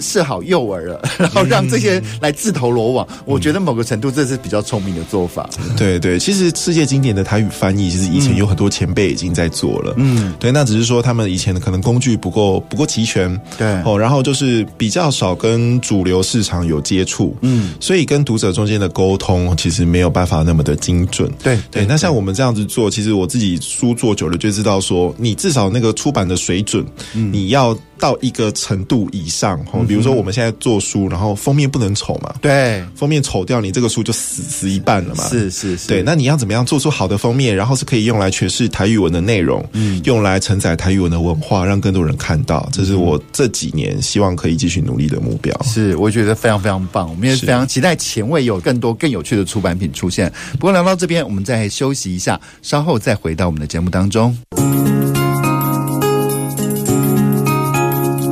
[0.00, 3.06] 设好诱饵了，然后让这些来自投罗网。
[3.10, 5.48] 嗯、我觉得某个程度这是比较聪明的做法。
[5.76, 9.94] 对对，其实世界经典的台语翻译，其实以前有很多前辈已经在做了。
[9.96, 13.40] 嗯，对，那只是说他们以前的可能工具不够不够齐全。
[13.56, 17.36] 对哦，然后就是比较少跟主流市场有接触。
[17.42, 21.30] 嗯，所以跟读者中间的沟通其实没有办法那么的精准。
[21.42, 27.76] 对对，对，那像我们这样子做，其实我自己书做久了就知道说，你至少那个出版的水准，嗯，你要。
[27.98, 35.24] 到一个程度以上，比如说我们现在做书，然后封面不能丑嘛，对，封面丑掉，你这个书就死死一半了嘛。
[35.28, 45.58] 是是是，对，那你要怎么样做出好的封面，然后是可以用来诠释台语文的内容，嗯，用来承载台语文的文化，让更多人看到，这是我这几年希望可以继续努力的目标。
[45.62, 50.32] 是，我觉得非常非常棒，我们也非常期待前卫有更多更有趣的出版品出现。
[50.52, 54.36] 不过聊到这边，我们再休息一下，稍后再回到我们的节目当中。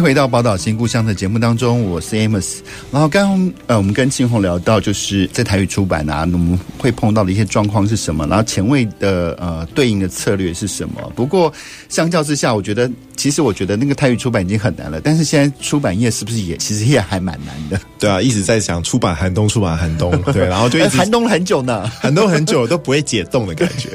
[0.00, 2.58] 回到宝岛新故乡的节目当中，我是 Amos。
[2.90, 8.26] 然后刚呃，我们跟青红聊到，就是在台语出版啊，我们会碰到的一些状况是什么？
[8.26, 11.12] 然后前卫的呃对应的策略是什么？
[11.14, 11.52] 不过
[11.88, 15.00] 相较之下，我觉得其实我觉得那个台语出版已经很难了。
[15.00, 17.80] 但是现在出版业是不是也其实也还蛮难的？
[17.98, 23.90] 对啊，一直在想出版寒冬，出版寒冬， 对，然后就一直寒冬很久呢，寒冬很久都不会解冻的感觉。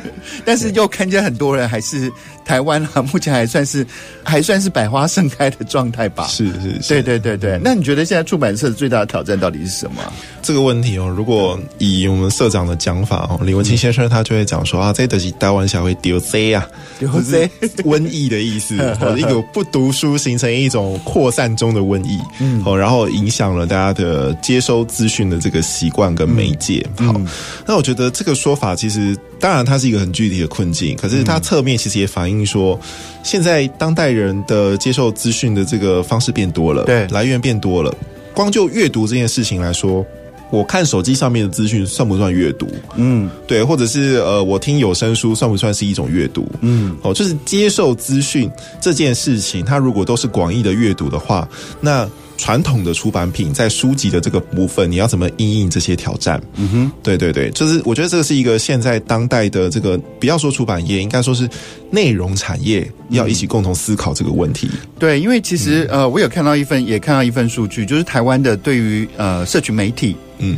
[0.44, 2.10] 但是又看见很多人还是
[2.44, 3.86] 台湾啊，目前还算是
[4.22, 7.60] 还算是百花盛开的状态吧，是是是，对对对对。
[7.62, 10.02] 那你觉得现在出版社最大的挑战到底是什么？
[10.42, 16.66] 这个问题哦，如果以我们社长的讲法哦，李文清先生他就会讲说啊，这都是台湾社会丢 Z 啊，
[16.98, 17.50] 丢 Z，
[17.84, 18.74] 瘟疫的意思，
[19.16, 26.86] 一个不读书形成一种扩散中的瘟疫，嗯，哦，然后影响响了大家的接收资讯的这个习惯跟媒介。
[26.98, 27.20] 嗯、好，
[27.66, 32.78] 那我觉得这个说法其实当然它是一个很具体的困境，可是它侧面其实也反映说，
[33.22, 37.94] 现在当代人的接受资讯的这个方式变多了，对，来源变多了。
[38.34, 40.04] 光就阅读这件事情来说。
[40.48, 42.68] 我看手机上面的资讯算不算阅读？
[42.94, 46.46] 嗯，对，或者是呃，我听有声书算不算是一种阅读？
[46.60, 48.48] 嗯，哦，就是接受资讯
[48.80, 51.48] 这件事情，它如果都是广义的阅读的话，
[51.80, 52.08] 那。
[52.36, 56.40] 传统的出版品在书籍的这个部分，你要怎么应应这些挑战？
[56.56, 61.48] 嗯哼，对对对，就是我觉得这个是一个现在当代的这个，不要说出版业，应该说是
[61.90, 64.68] 内容产业要一起共同思考这个问题。
[64.72, 70.56] 嗯、对，因为其实呃，我有看到一份，也看到一份数据，就是台湾的对于呃社群媒体，嗯。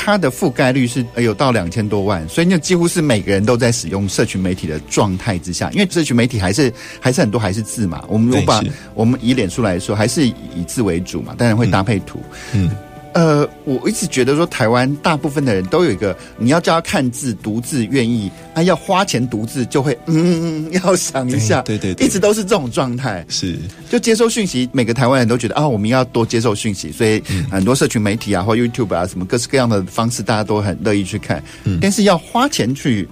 [0.00, 5.68] 它的覆盖率是有到两千多万，所以那几乎是每个人都在使用社群媒体的状态之下。
[5.72, 8.62] 因为社群媒体还是还是很多还是字嘛，我们如果把
[8.94, 12.22] 我们以脸书来说，还是以字为主嘛，当然会搭配图。
[12.52, 12.68] 嗯。
[12.68, 12.76] 嗯
[13.18, 23.26] 呃，我一直觉得说，台湾大部分的人都有一个，你要叫他看字、读字，愿意，他要花钱读字，就会嗯，要想一下，对对对，一直都是这种状态。
[23.28, 23.58] 是，
[23.90, 31.42] 就接收讯息，每个台湾人都觉得啊，我们要多接受讯息，所以很多社群媒体啊，或 YouTube 啊，什么各式各样的方式，大家都很乐意去看。
[31.64, 33.08] 嗯，但是要花钱去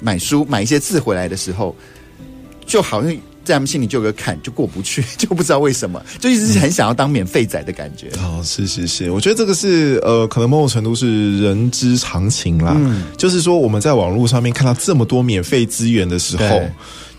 [0.00, 1.74] 买书，买一些字回来的时候，
[2.64, 3.12] 就好像。
[3.48, 8.08] 在他们心里就有个坎，就过不去， 就不知道为什么，就一直是很想要当免费仔的感觉。
[8.18, 12.74] 哦，是是是，我觉得这个是呃，可能某种程度是人之常情啦。
[12.76, 16.60] 嗯，就是说我们在网络上面看到这么多免费资源的时候。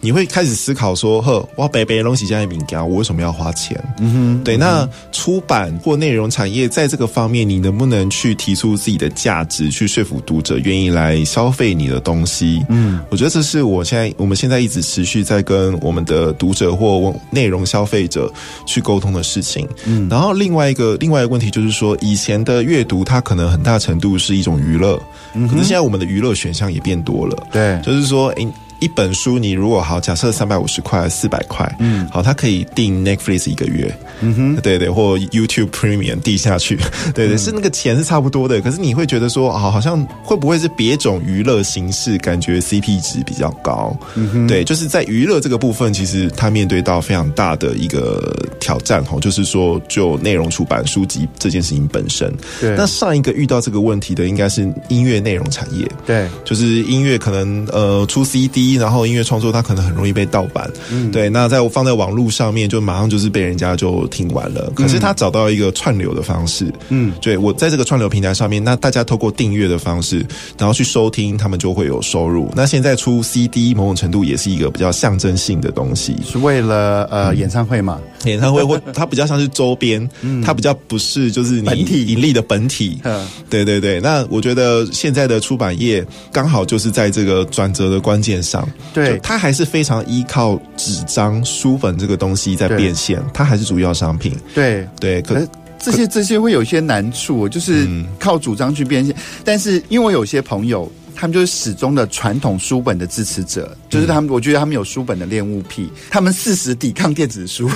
[0.02, 4.56] 你会开始思考说：“呵，我白白东西这样的饼我为什么要花钱？”嗯哼，对。
[4.56, 12.66] 那出版或内容产业在这个方面，你能不能去提出自己的价值，去说服读者愿意来消费你的东西？
[12.70, 18.32] 嗯，我觉得这是我现在我们现在一直持续在跟我们的读者或内容消费者
[18.66, 19.68] 去沟通的事情。
[19.86, 25.02] 嗯，然后另外一个另外一个问题就是说，以前的阅读它可能很大程度是一种娱乐，
[25.34, 27.48] 嗯，可是现在我们的娱乐选项也变多了。
[27.52, 28.48] 对，就是说，诶。
[28.80, 36.78] 一本书，你如果好，假设三百五十块、四百块，嗯，好，它可以订 Netflix 一个月，嗯哼，对对，或 YouTube Premium 递下去，
[37.14, 38.62] 对对，是那个钱是差不多的。
[38.62, 43.96] 可是你会觉得说，啊，好像会不会是别种娱乐形式，感觉 CP 值比较高？
[44.16, 52.76] 嗯哼，对，就是在娱乐这个部分，其实它面对到非常大的一个挑战，哦，就是说，就内容出版书籍这件事情本身，对。
[52.78, 58.69] 那上一个遇到这个问题的，应该是音乐内容产业，对，就是音乐可能呃出 CD。
[58.76, 61.30] 然后音乐创作它可能很容易被盗版，嗯，对。
[61.30, 64.72] 那在我放在网络上面，就马上就是被人家就听完了。
[64.76, 67.38] 可是他找到一个串流的方式，嗯，对。
[67.38, 70.26] 我在这个串流平台上面，那大家透过订阅的方式，
[70.58, 72.52] 然后去收听，他们就会有收入。
[72.56, 78.00] 那现在出 CD，某种程度也是一个比较象征性的东西，是为了呃演唱会嘛？
[78.26, 83.00] 演唱会或 它比较像是周边，嗯，它比较不是就是你本体盈利的本体。
[83.04, 84.00] 嗯，对对对。
[84.02, 88.59] 那我觉得现在的出版业刚好就是在这个转折的关键上。
[88.94, 94.36] 对，它还是非常依靠纸张、书本这个东西在变现，它还是主要商品。
[94.54, 95.48] 对对，可是
[95.78, 97.88] 这些这些会有一些难处，就是
[98.20, 99.16] 靠主张去变现。
[99.44, 100.92] 但是因为我有些朋友。
[101.20, 107.70] 他们就是始终的传统书本的支持者，就是他们，我觉得他们有书本的恋物癖，他们誓死抵抗电子书。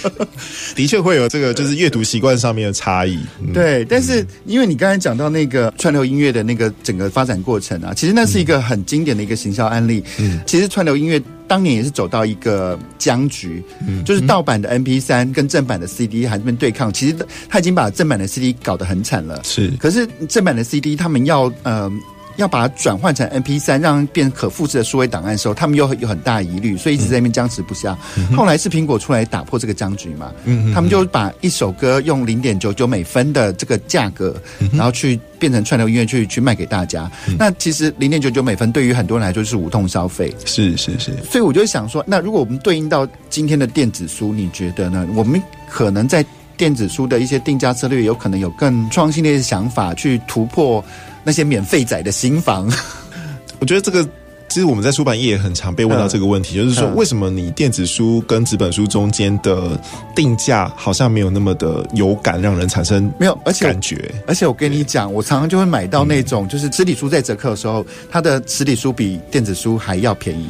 [0.76, 3.18] 的确会有这个，就是阅读习惯上面的差异。
[3.40, 10.04] 嗯、 对，但是因为你刚才讲到那个串流音乐的那个整个发展过程啊，其实那是一个很经典的一个行销案例。
[10.18, 11.18] 嗯，其实串流音乐
[11.48, 16.92] 当年也是走到一个僵局，嗯，就是盗版的 M P 三跟正版的 CD 还在对抗。
[16.92, 17.16] 其实
[17.48, 19.70] 他已经把正版的 CD 搞得很惨了，是。
[19.78, 21.90] 可是正版的 CD 他们要呃。
[22.36, 27.96] 要把它转换成 MP 三让变可复制的数位档案的时候，他们又有很大疑虑，所以一直在那边僵持不下。
[28.16, 37.10] 嗯、后来是苹果出来打破这个僵局嘛，嗯，他们就把一首歌用零点九九美分的这个价格，嗯，然后去变成串流音乐去去卖给大家。
[37.28, 41.12] 嗯、那其实零点九九美分对于很多人来说就是无痛消费，是是是。
[41.30, 45.06] 所以我就想说，那如果我们对应到今天的电子书，你觉得呢？
[45.14, 46.24] 我们可能在
[46.56, 50.84] 电子书的一些定价策略，有可能有更创新的一些想法去突破。
[51.26, 52.72] 那些免费仔的新房，
[53.58, 54.08] 我觉得这个
[54.48, 59.78] 其实我们在出版业也很常被问到这个问题，就是说为什么你电子书跟纸本书中间的
[60.14, 64.14] 定价好像没有那么的有感，让人产生没有而且感觉？
[64.28, 70.46] 而且我跟你讲，我常常就会买到那种就是实体书在折扣的时候，它的实体书比电子书还要便宜。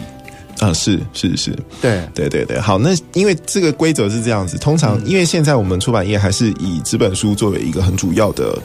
[0.58, 8.58] 啊，是是是，对对对对，好，那因为这个规则是这样子，通常因为现在我们出版业还是以纸本书作为一个很主要的。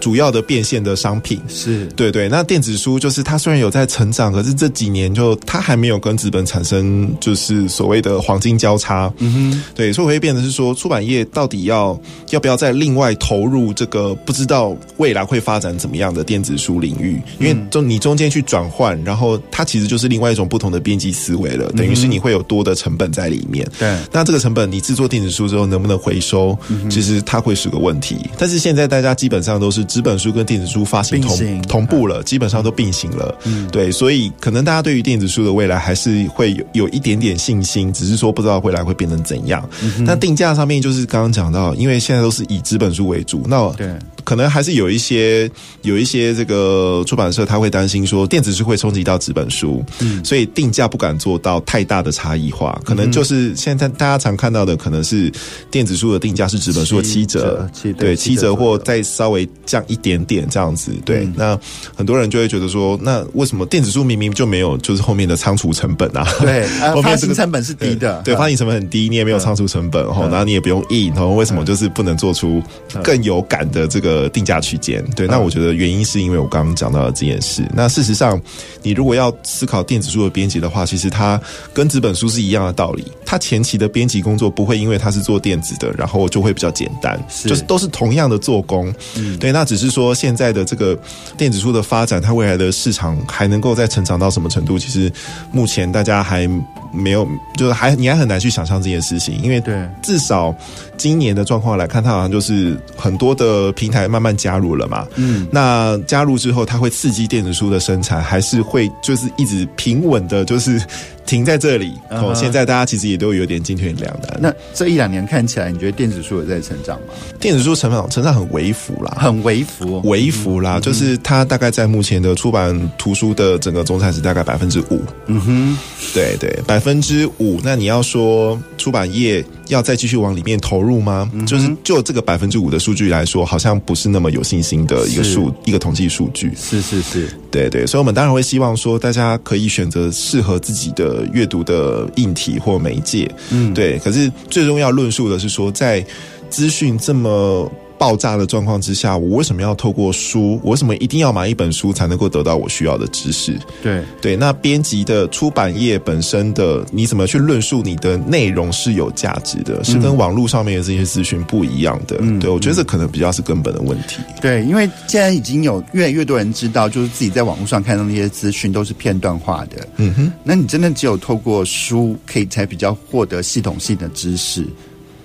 [0.00, 9.12] 主要的变现的商品是对对，那电子书就是它虽然有在成长，可是这几年就它还没有跟纸本产生就是所谓的黄金交叉。
[9.18, 11.98] 嗯哼，对，所以会变成是说，出版业到底要
[12.30, 17.20] 要不要再另外投入这个不知道未来会发展怎么样的电子书领域？
[17.40, 23.68] 因为中你中间去转换，然后它其实就是另外一种不同的编辑思维了，等于是你会有多的成本在里面。
[23.78, 26.56] 对，那这个成本你制作电子书之后能不能回收？
[26.88, 28.16] 其实它会是个问题。
[28.38, 29.87] 但是现在大家基本上都是。
[29.88, 33.34] 纸本书跟电子书发行同同步了，基本上都并行了。
[33.44, 39.68] 嗯，对，所以可能大家对于电子书的未来还是会有有一点点信心，只是说不知道未来会变成怎样。
[40.00, 43.88] 那定价上面就是刚刚讲到，因为现在都是以纸本书为主，那对。
[44.24, 55.32] 可能还是有一些有一些这个出版社他会担心说电子书会冲击到纸本书，嗯，所以定价不敢做到太大的差异化，可能就是现在大家常看到的可能是
[55.70, 61.58] 电子书的定价是纸本书的七折，七折对七折或再稍微降一点点这样子，对，嗯、那
[61.96, 66.26] 很多人就会觉得说，那为什么电子书明明就没有就是后面的仓储成本啊？
[66.40, 66.66] 对，
[67.00, 72.60] 发行成本是低的，对，发行成本很低，你也没有仓储成本，然后你也不用印，然后为什么就是不能做出
[73.02, 74.08] 更有感的这个？
[74.08, 77.62] 呃，定价区间，对，那我觉得原因是因为我刚刚讲到的这件事。
[77.74, 78.40] 那事实上，
[78.82, 81.38] 你如果要思考电子书的编辑的话，其实它
[81.74, 83.04] 跟纸本书是一样的道理。
[83.24, 88.92] 它前期的编辑工作不会因为它是做电子的，然后就会比较简单，是就是都是同样的做工。
[89.16, 90.98] 嗯，对，那只是说现在的这个
[91.36, 94.78] 电子书的发展，它未来的市场还能够再成长到什么程度？
[94.78, 95.12] 其实
[95.52, 96.48] 目前大家还
[96.90, 100.54] 没有，就是还你还很难去想象这件事情，因为对，至少
[100.96, 104.08] 今年的状况来看，它好像就是很多的平台。
[104.08, 110.80] 慢慢加入了嘛，嗯，那加入之后，它会刺激电子书的生产，还是会就是一直平稳的，就是。
[111.28, 112.32] 停在这里哦。
[112.34, 114.38] 现在大家其实也都有点进退两难。
[114.40, 117.12] 那这一两年看起来，你觉得电子书有在成长吗？
[117.38, 120.80] 电子书成长成长很微幅啦，很微幅，微幅啦。
[120.80, 125.02] 就是它大概在目前的出版图书的整个总产值大概百分之五。
[125.26, 125.78] 嗯哼，
[126.14, 127.60] 对对，百分之五。
[127.62, 131.30] 那你要说出版业要再继续往里面投入吗？
[131.46, 136.52] 就是就这个百分之五的数据来说，好像不是那么有信心的一个数一个统计数据。
[136.56, 137.86] 是是是，对对。
[137.86, 141.26] 所以我们当然会希望说，大家可以选择适合自己的。
[141.32, 143.98] 阅读的硬体或媒介，嗯，对。
[143.98, 146.04] 可是最终要论述的是说，在
[146.48, 150.60] 资讯这么爆炸的状况之下，我为什么要透过书？
[150.62, 153.58] 我为什么一定要买一本书才能够得到我需要的知识？
[153.82, 162.16] 对对，那编辑的出版业本身的，你怎么去论述你的内容是有价值的，是跟网络上面的这些资讯不一样的？
[162.20, 164.18] 嗯，对，我觉得这可能比较是根本的问题。
[164.40, 169.86] 对，因为现在已经有越来越多人知道，就是自己在网络上看到那些资讯都是片段化的。
[169.96, 174.64] 嗯哼，那你真的只有透过书，可以才比较获得系统性的知识。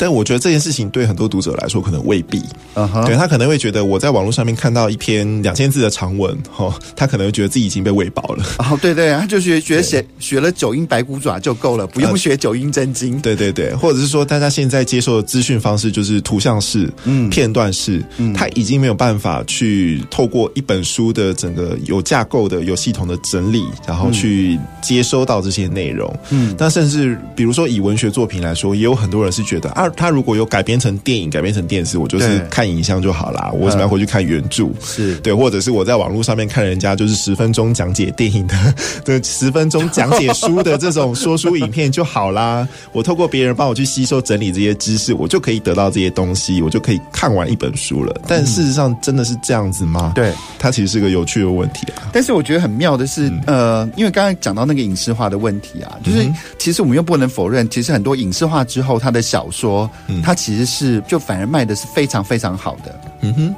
[0.04, 2.44] 但我觉得这件事情对很多读者来说可能未必，
[2.74, 8.44] 嗯哼，对，他可能会觉得我在网络上面看到一篇两千字的长文，哈，他可能会觉得自己已经被喂饱了。
[8.58, 13.18] 哦，对对，他就觉得觉得学学了九阴白骨爪就够了，不用学九阴真经。
[13.22, 26.14] 对对对，或者是说大家现在接受的资讯方式就是图像式、嗯，片段式，嗯，他已经没有办法去透过一本书的整个有架构的、有系统的整理，然后去接收到这些内容。
[26.30, 29.90] 嗯，那甚至比如说以文学作品来说，也有很多人是觉得啊。
[29.96, 33.50] 他如果有改编成电影、改编成电视，我就是看影像就好啦。
[33.54, 34.70] 我为什么要回去看原著？
[34.84, 38.56] 是对，或者是我在网络上面看人家就是十分钟讲解电影的，
[39.04, 42.68] 对， 十分钟讲解书的这种说书影片就好啦。
[42.92, 48.16] 我透过别人帮我去吸收整理这些知识，我就可以得到这些东西，我就可以看完一本书了。
[48.28, 50.12] 但事实上真的是这样子吗？
[50.16, 52.10] 对，它其实是个有趣的问题啊。
[52.14, 56.28] 但是我觉得很妙的是，呃，因为刚才讲到那个影视化的问题啊，就是
[56.60, 59.73] 其实我们又不能否认，其实很多影视化之后，它的小说。
[60.08, 62.96] 嗯，它其实是就反而卖的是非常非常好的。
[63.22, 63.56] 嗯哼，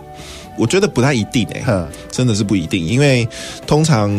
[0.58, 3.28] 我觉得不太一定诶、欸，真的是不一定，因为
[3.68, 4.10] 通常。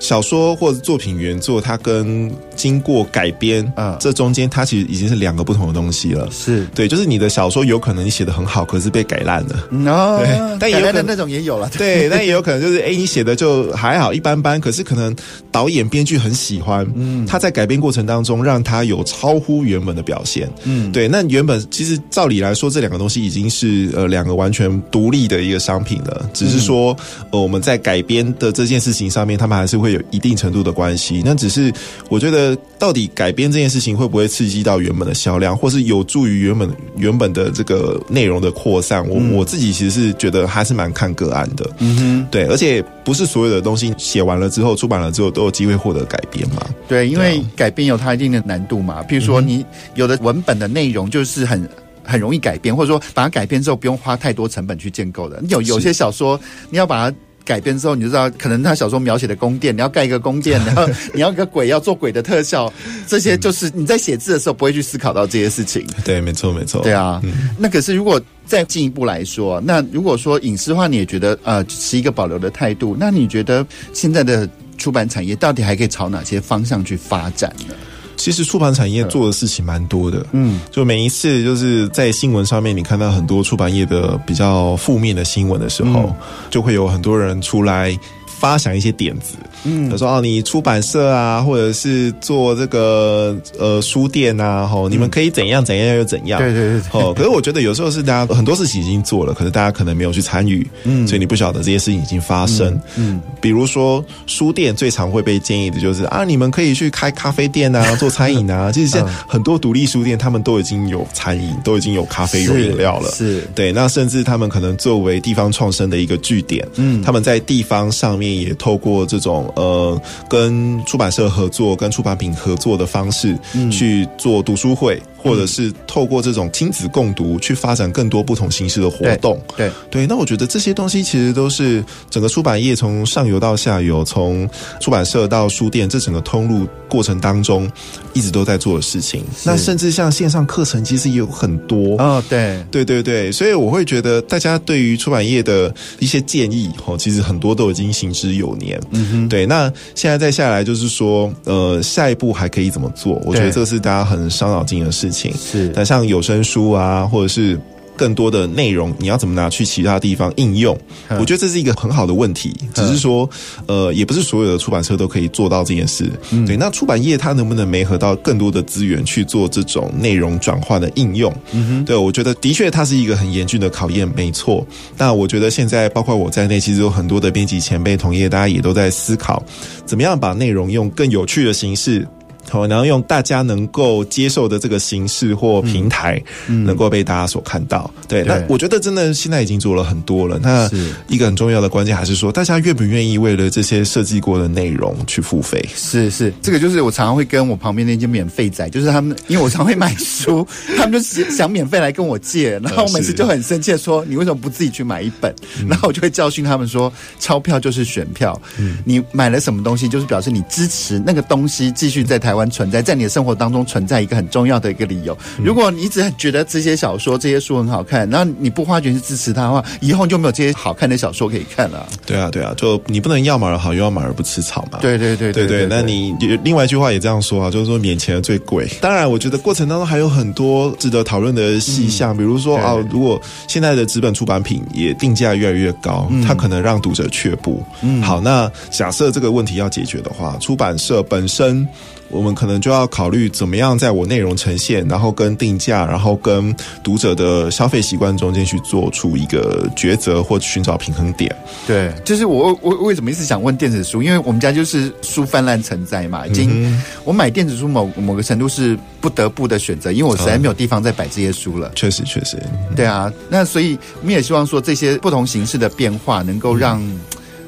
[0.00, 6.28] 小说或者作品原作，它跟经过改编啊，这中间它其实已经是两个不同的东西了。
[6.30, 9.68] 是对，就是你的小说有可能你写的很好，可是被改烂了。
[9.92, 11.68] 哦，对，但也有可能那种也有了。
[11.76, 15.14] 对， 但也有可能就是，哎，你写的就还好，一般般，可是可能
[15.50, 20.48] 导演编剧很喜欢，嗯，他在改编过程当中让他有超乎原本的表现。
[20.62, 26.96] 嗯，对，那原本其实照理来说，这两个东西已经是呃两个完全独立的一个商品了，只是说
[27.30, 29.87] 呃我们在改编的这件事情上面，他们还是会。
[29.88, 31.22] 会有一定程度的关系。
[31.24, 31.72] 那只是
[32.10, 39.06] 我觉得，到底改编这件事情会不会刺激到原本的销量，或是有助于原本原本的这个内容的扩散？
[39.08, 41.68] 我、嗯、我自己其实是觉得还是蛮看个案的。
[41.78, 46.62] 嗯哼，对，而且不是所有的东西写完了之后、出版了之后都有机会获得改编嘛？
[46.86, 49.02] 对，因为改编有它一定的难度嘛。
[49.04, 49.64] 譬如说，你
[49.94, 51.68] 有的文本的内容就是很。
[52.10, 55.42] 很容易改编，或者说把它改编之后不用花太多成本去建构的。
[55.50, 57.14] 有有些小说，你要把它
[57.44, 62.72] 改编之后，你就知道，可能他小说描写的宫殿，你要盖一个宫殿， 然后你要一个鬼要做鬼的特效，
[63.06, 65.86] 这些就是你在写字的时候不会去思考到这些事情。
[66.04, 66.82] 对，没错，没错。
[66.82, 77.74] 对啊，嗯、那可是如果再进一步来说，那如果说影视化，你也觉得呃是一个保留的态度，那你觉得现在的出版产业到底还可以朝哪些方向去发展呢？
[78.18, 86.14] 其实出版产业做的事情蛮多的，嗯，就每一次就是在新闻上面，你看到很多出版业的比较负面的新闻的时候，
[86.50, 89.36] 就会有很多人出来发想一些点子。
[89.64, 96.40] 嗯，他说哦，你出版社啊，或者是做这个呃书店啊，吼，你们可以怎样怎样又怎样？
[96.40, 102.78] 对对对，哦，可是我觉得有时候是大家很多事情已经做了，可是大家可能没有去参与，嗯，所以你不晓得这些事情已经发生。
[102.96, 108.70] 嗯，比如说书店最常会被建议的就是啊，你们可以去开咖啡店啊， 做餐饮啊。
[108.70, 113.10] 其实现在很多独立书店他们都已经有餐饮，都已经有咖啡有饮料了。
[113.10, 119.47] 是对，那甚至他们可能作为地方创生的一个据点，嗯，他们在地方上面也透过这种。
[119.54, 123.38] 呃，跟出版社合作、跟出版品合作的方式
[123.70, 125.02] 去做读书会。
[125.18, 130.06] 或者是透过这种亲子共读去发展更多不同形式的活动，对对，对。
[130.06, 134.48] 那我觉得这些东西其实都是整个出版业从上游到下游，从
[134.80, 137.70] 出版社到书店这整个通路过程当中
[138.14, 139.24] 一直都在做的事情。
[139.44, 143.32] 那甚至像线上课程，其实也有很多哦，对对对对。
[143.32, 148.80] 所以我会觉得大家对于出版业的一些建议，哦，其实很多都已经行之有年。
[148.92, 149.44] 嗯哼，对。
[149.44, 153.20] 那现在再下来就是说，呃，下一步还可以怎么做？
[153.24, 155.32] 我觉得这是大家很伤脑筋的事情。
[155.36, 157.58] 是，但像有声书啊，或者是
[157.96, 160.78] 更多的内容，你要怎么拿去其他地方应用？
[161.18, 162.54] 我觉得这是一个很好的问题。
[162.72, 163.28] 只是说，
[163.66, 166.08] 呃，也不是所有的出版社都可以做到这件事。
[166.46, 171.34] 对，那出版业它能不能媒合到更多的资源去做这种内容转换的应用？
[171.50, 174.64] 嗯哼，对，我觉得的确它是一个很严峻的考验，没错。
[174.96, 179.42] 那我觉得现在包括我在内，其实有很多的编辑前辈同业，大家也都在思考，
[179.84, 182.06] 怎么样把内容用更有趣的形式。
[182.48, 187.90] 好，然后用大家能够接受的这个形式或平台，能够被大家所看到。
[187.96, 190.38] 嗯、对，那我觉得真的现在已经做了很多了。
[190.42, 190.68] 那
[191.08, 195.62] 一个很重要的关键还是说，大家愿不愿意为了这些设计过的内容去付费？
[195.74, 200.46] 是是，这个就是我常常会跟我旁边那些免费仔，就是他们，因为我常会买书，
[200.76, 205.34] 他们就想免费来跟我借，然后我每次就很生气的说：“你为什么不自己去买一本？”
[205.68, 215.16] 然后我就会教训他们说：“钞票就是选票，嗯你买了什么东西，就是表示你支持那个东西继续在台湾。”存在在你的生活当中存在一个很重要的一个理由。
[215.42, 221.86] 如果你一直觉得这些小说、这些书很好看，然后你不花钱去支持它的话，以后就没有这些好看的小说可以看了。
[222.04, 224.78] 对啊，对啊，就你不能要马儿好，又要马儿不吃草嘛。
[224.80, 225.68] 对对对对对，对。
[225.68, 228.68] 那你另外一句话也这样说啊，就是说免钱的最贵。
[228.80, 237.62] 当然，我觉得过程当中还有很多值得讨论的细项，比如说啊，如果现在的纸本出版品也定价越来越高，它可能让读者却步。
[237.82, 241.66] 嗯，好，那假设这个问题要解决的话，出版社本身。
[242.10, 251.34] 我们可能就要考虑怎么样在我内容呈现，然后跟定价，然后跟读者的消费习惯中间去做出一个抉择或寻找平衡点。
[251.66, 254.02] 对，就是我我为什么一直想问电子书？
[254.02, 261.70] 因为我们家就是书泛滥成灾嘛，已经、嗯、我买电子书某某个程度是不得不的选择，因为我实在没有地方再摆这些书了。
[261.74, 262.38] 确实，确实，
[262.74, 263.12] 对啊。
[263.28, 266.82] 那所以我们也希望说这些不同形式的变化能够让。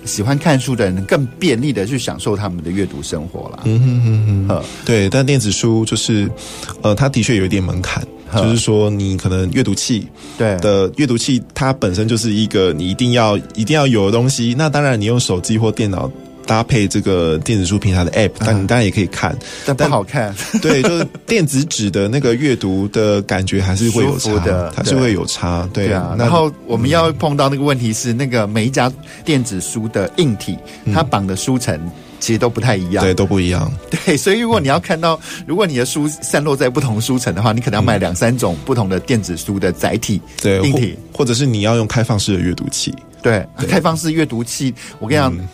[0.05, 3.63] 喜欢看书的人更便利的去享受他们的阅读生活了。
[3.65, 5.09] 嗯哼哼哼，对。
[5.09, 6.31] 但电子书就是，
[6.83, 8.03] 呃，它的确有一点门槛，
[8.35, 10.07] 就是说你可能阅读器
[10.39, 14.55] 对的阅读器，它本身就是一个你一定要一定要有的东西。
[14.57, 16.11] 那当然，你用手机或电脑。
[16.47, 20.35] 搭配这个电子书平台的 App，但你当然也可以看，但不好看。
[20.61, 25.69] 对，就是电子纸的那个阅读的感觉还是会有差的，还是会有差。
[25.73, 26.17] 对，对啊。
[26.19, 28.93] 然后我们要碰到那个问题是，那个每一家
[29.25, 30.59] 电子书的硬体，
[30.93, 31.79] 它绑的书层
[32.19, 33.71] 其实都不太一样，对，都不一样。
[34.05, 42.93] 对，所以如果你要看到，如果你的书散落在不同书层的话，你可能要买两三种不同的电子书的载体，对，硬体，或者是你要用开放式的阅读器。
[43.23, 45.49] 对，开放式阅读器，我跟你讲。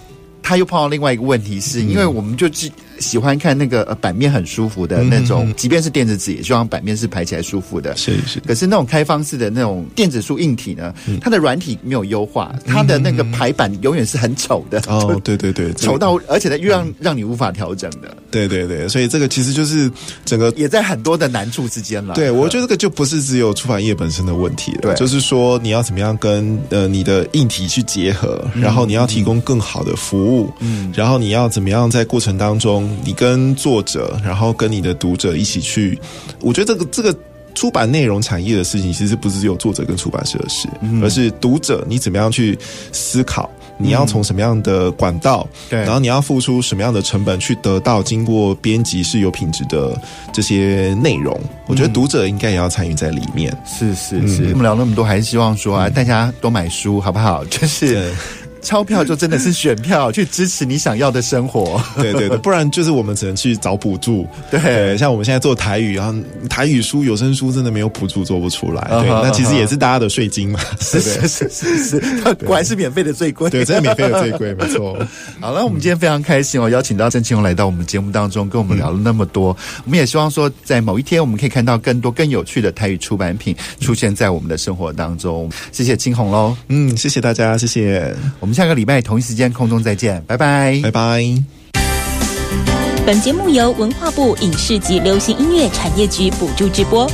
[0.46, 2.70] 他又碰到另外一个问题是，因为我们就只
[3.00, 7.96] 喜欢看那个版面很舒服的那种，嗯、即便是电子纸，也希望版面是排起来舒服的。
[7.96, 8.38] 是是。
[8.46, 14.80] 可是那种开放式的那种电子书硬体呢，嗯、它的软体没有优化，它的那个排版永远是很丑的。
[14.86, 18.16] 哦，对对对，丑到而且呢又让、嗯、让你无法调整的。
[18.30, 19.90] 对对对，所以这个其实就是
[20.24, 22.14] 整个也在很多的难处之间了。
[22.14, 35.98] 对，我觉得这个就不是只有出版业本身的问题了，对，就是说你要怎么样跟呃你的硬体去结合，嗯、然后你要提供更好的服务，嗯，然后你要怎么样在过程当中，你跟作者，然后跟你的读者一起去，
[36.40, 37.16] 我觉得这个这个
[37.54, 42.58] 出版内容产业的事情，其实不是只有作者跟出版社的事，嗯、而是读者你怎么样去
[42.92, 43.50] 思考。
[43.78, 50.00] 你要从什么样的管道，对，然后你要付出什么样的成本去得到经过编辑是有品质的
[50.32, 51.38] 这些内容？
[51.66, 53.54] 我觉得读者应该也要参与在里面。
[53.66, 57.44] 是是是，我们聊那么多，还是希望说啊，大家多买书好不好？
[57.50, 58.10] 就是。
[58.66, 61.80] 钞票就真的是选票，去支持你想要的生活。
[61.94, 64.26] 对对对，不然就是我们只能去找补助。
[64.50, 66.12] 对，像我们现在做台语，然后
[66.50, 68.82] 台语书、有声书真的没有补助做不出来。
[68.90, 70.58] 对，那其实也是大家的税金嘛。
[70.80, 73.48] 是是是是是，果然是免费的最贵。
[73.48, 74.98] 对，真的免费的最贵，没错。
[75.40, 79.56] 好了，我们今天非常开心哦，邀请到郑庆鸿来到我们节目当中，跟我们聊了那么多。
[79.84, 85.48] 我们也希望说，在某一天我们可以看到更多更有趣的台语出版品出现在我们的生活当中。
[85.70, 88.12] 谢谢青红喽，嗯，谢谢大家，谢谢。
[88.40, 91.22] 我们下个礼拜同一时间空中再见，拜拜，拜拜。
[93.04, 97.06] 本节目由文化部影视及流行音乐产业局补助直播。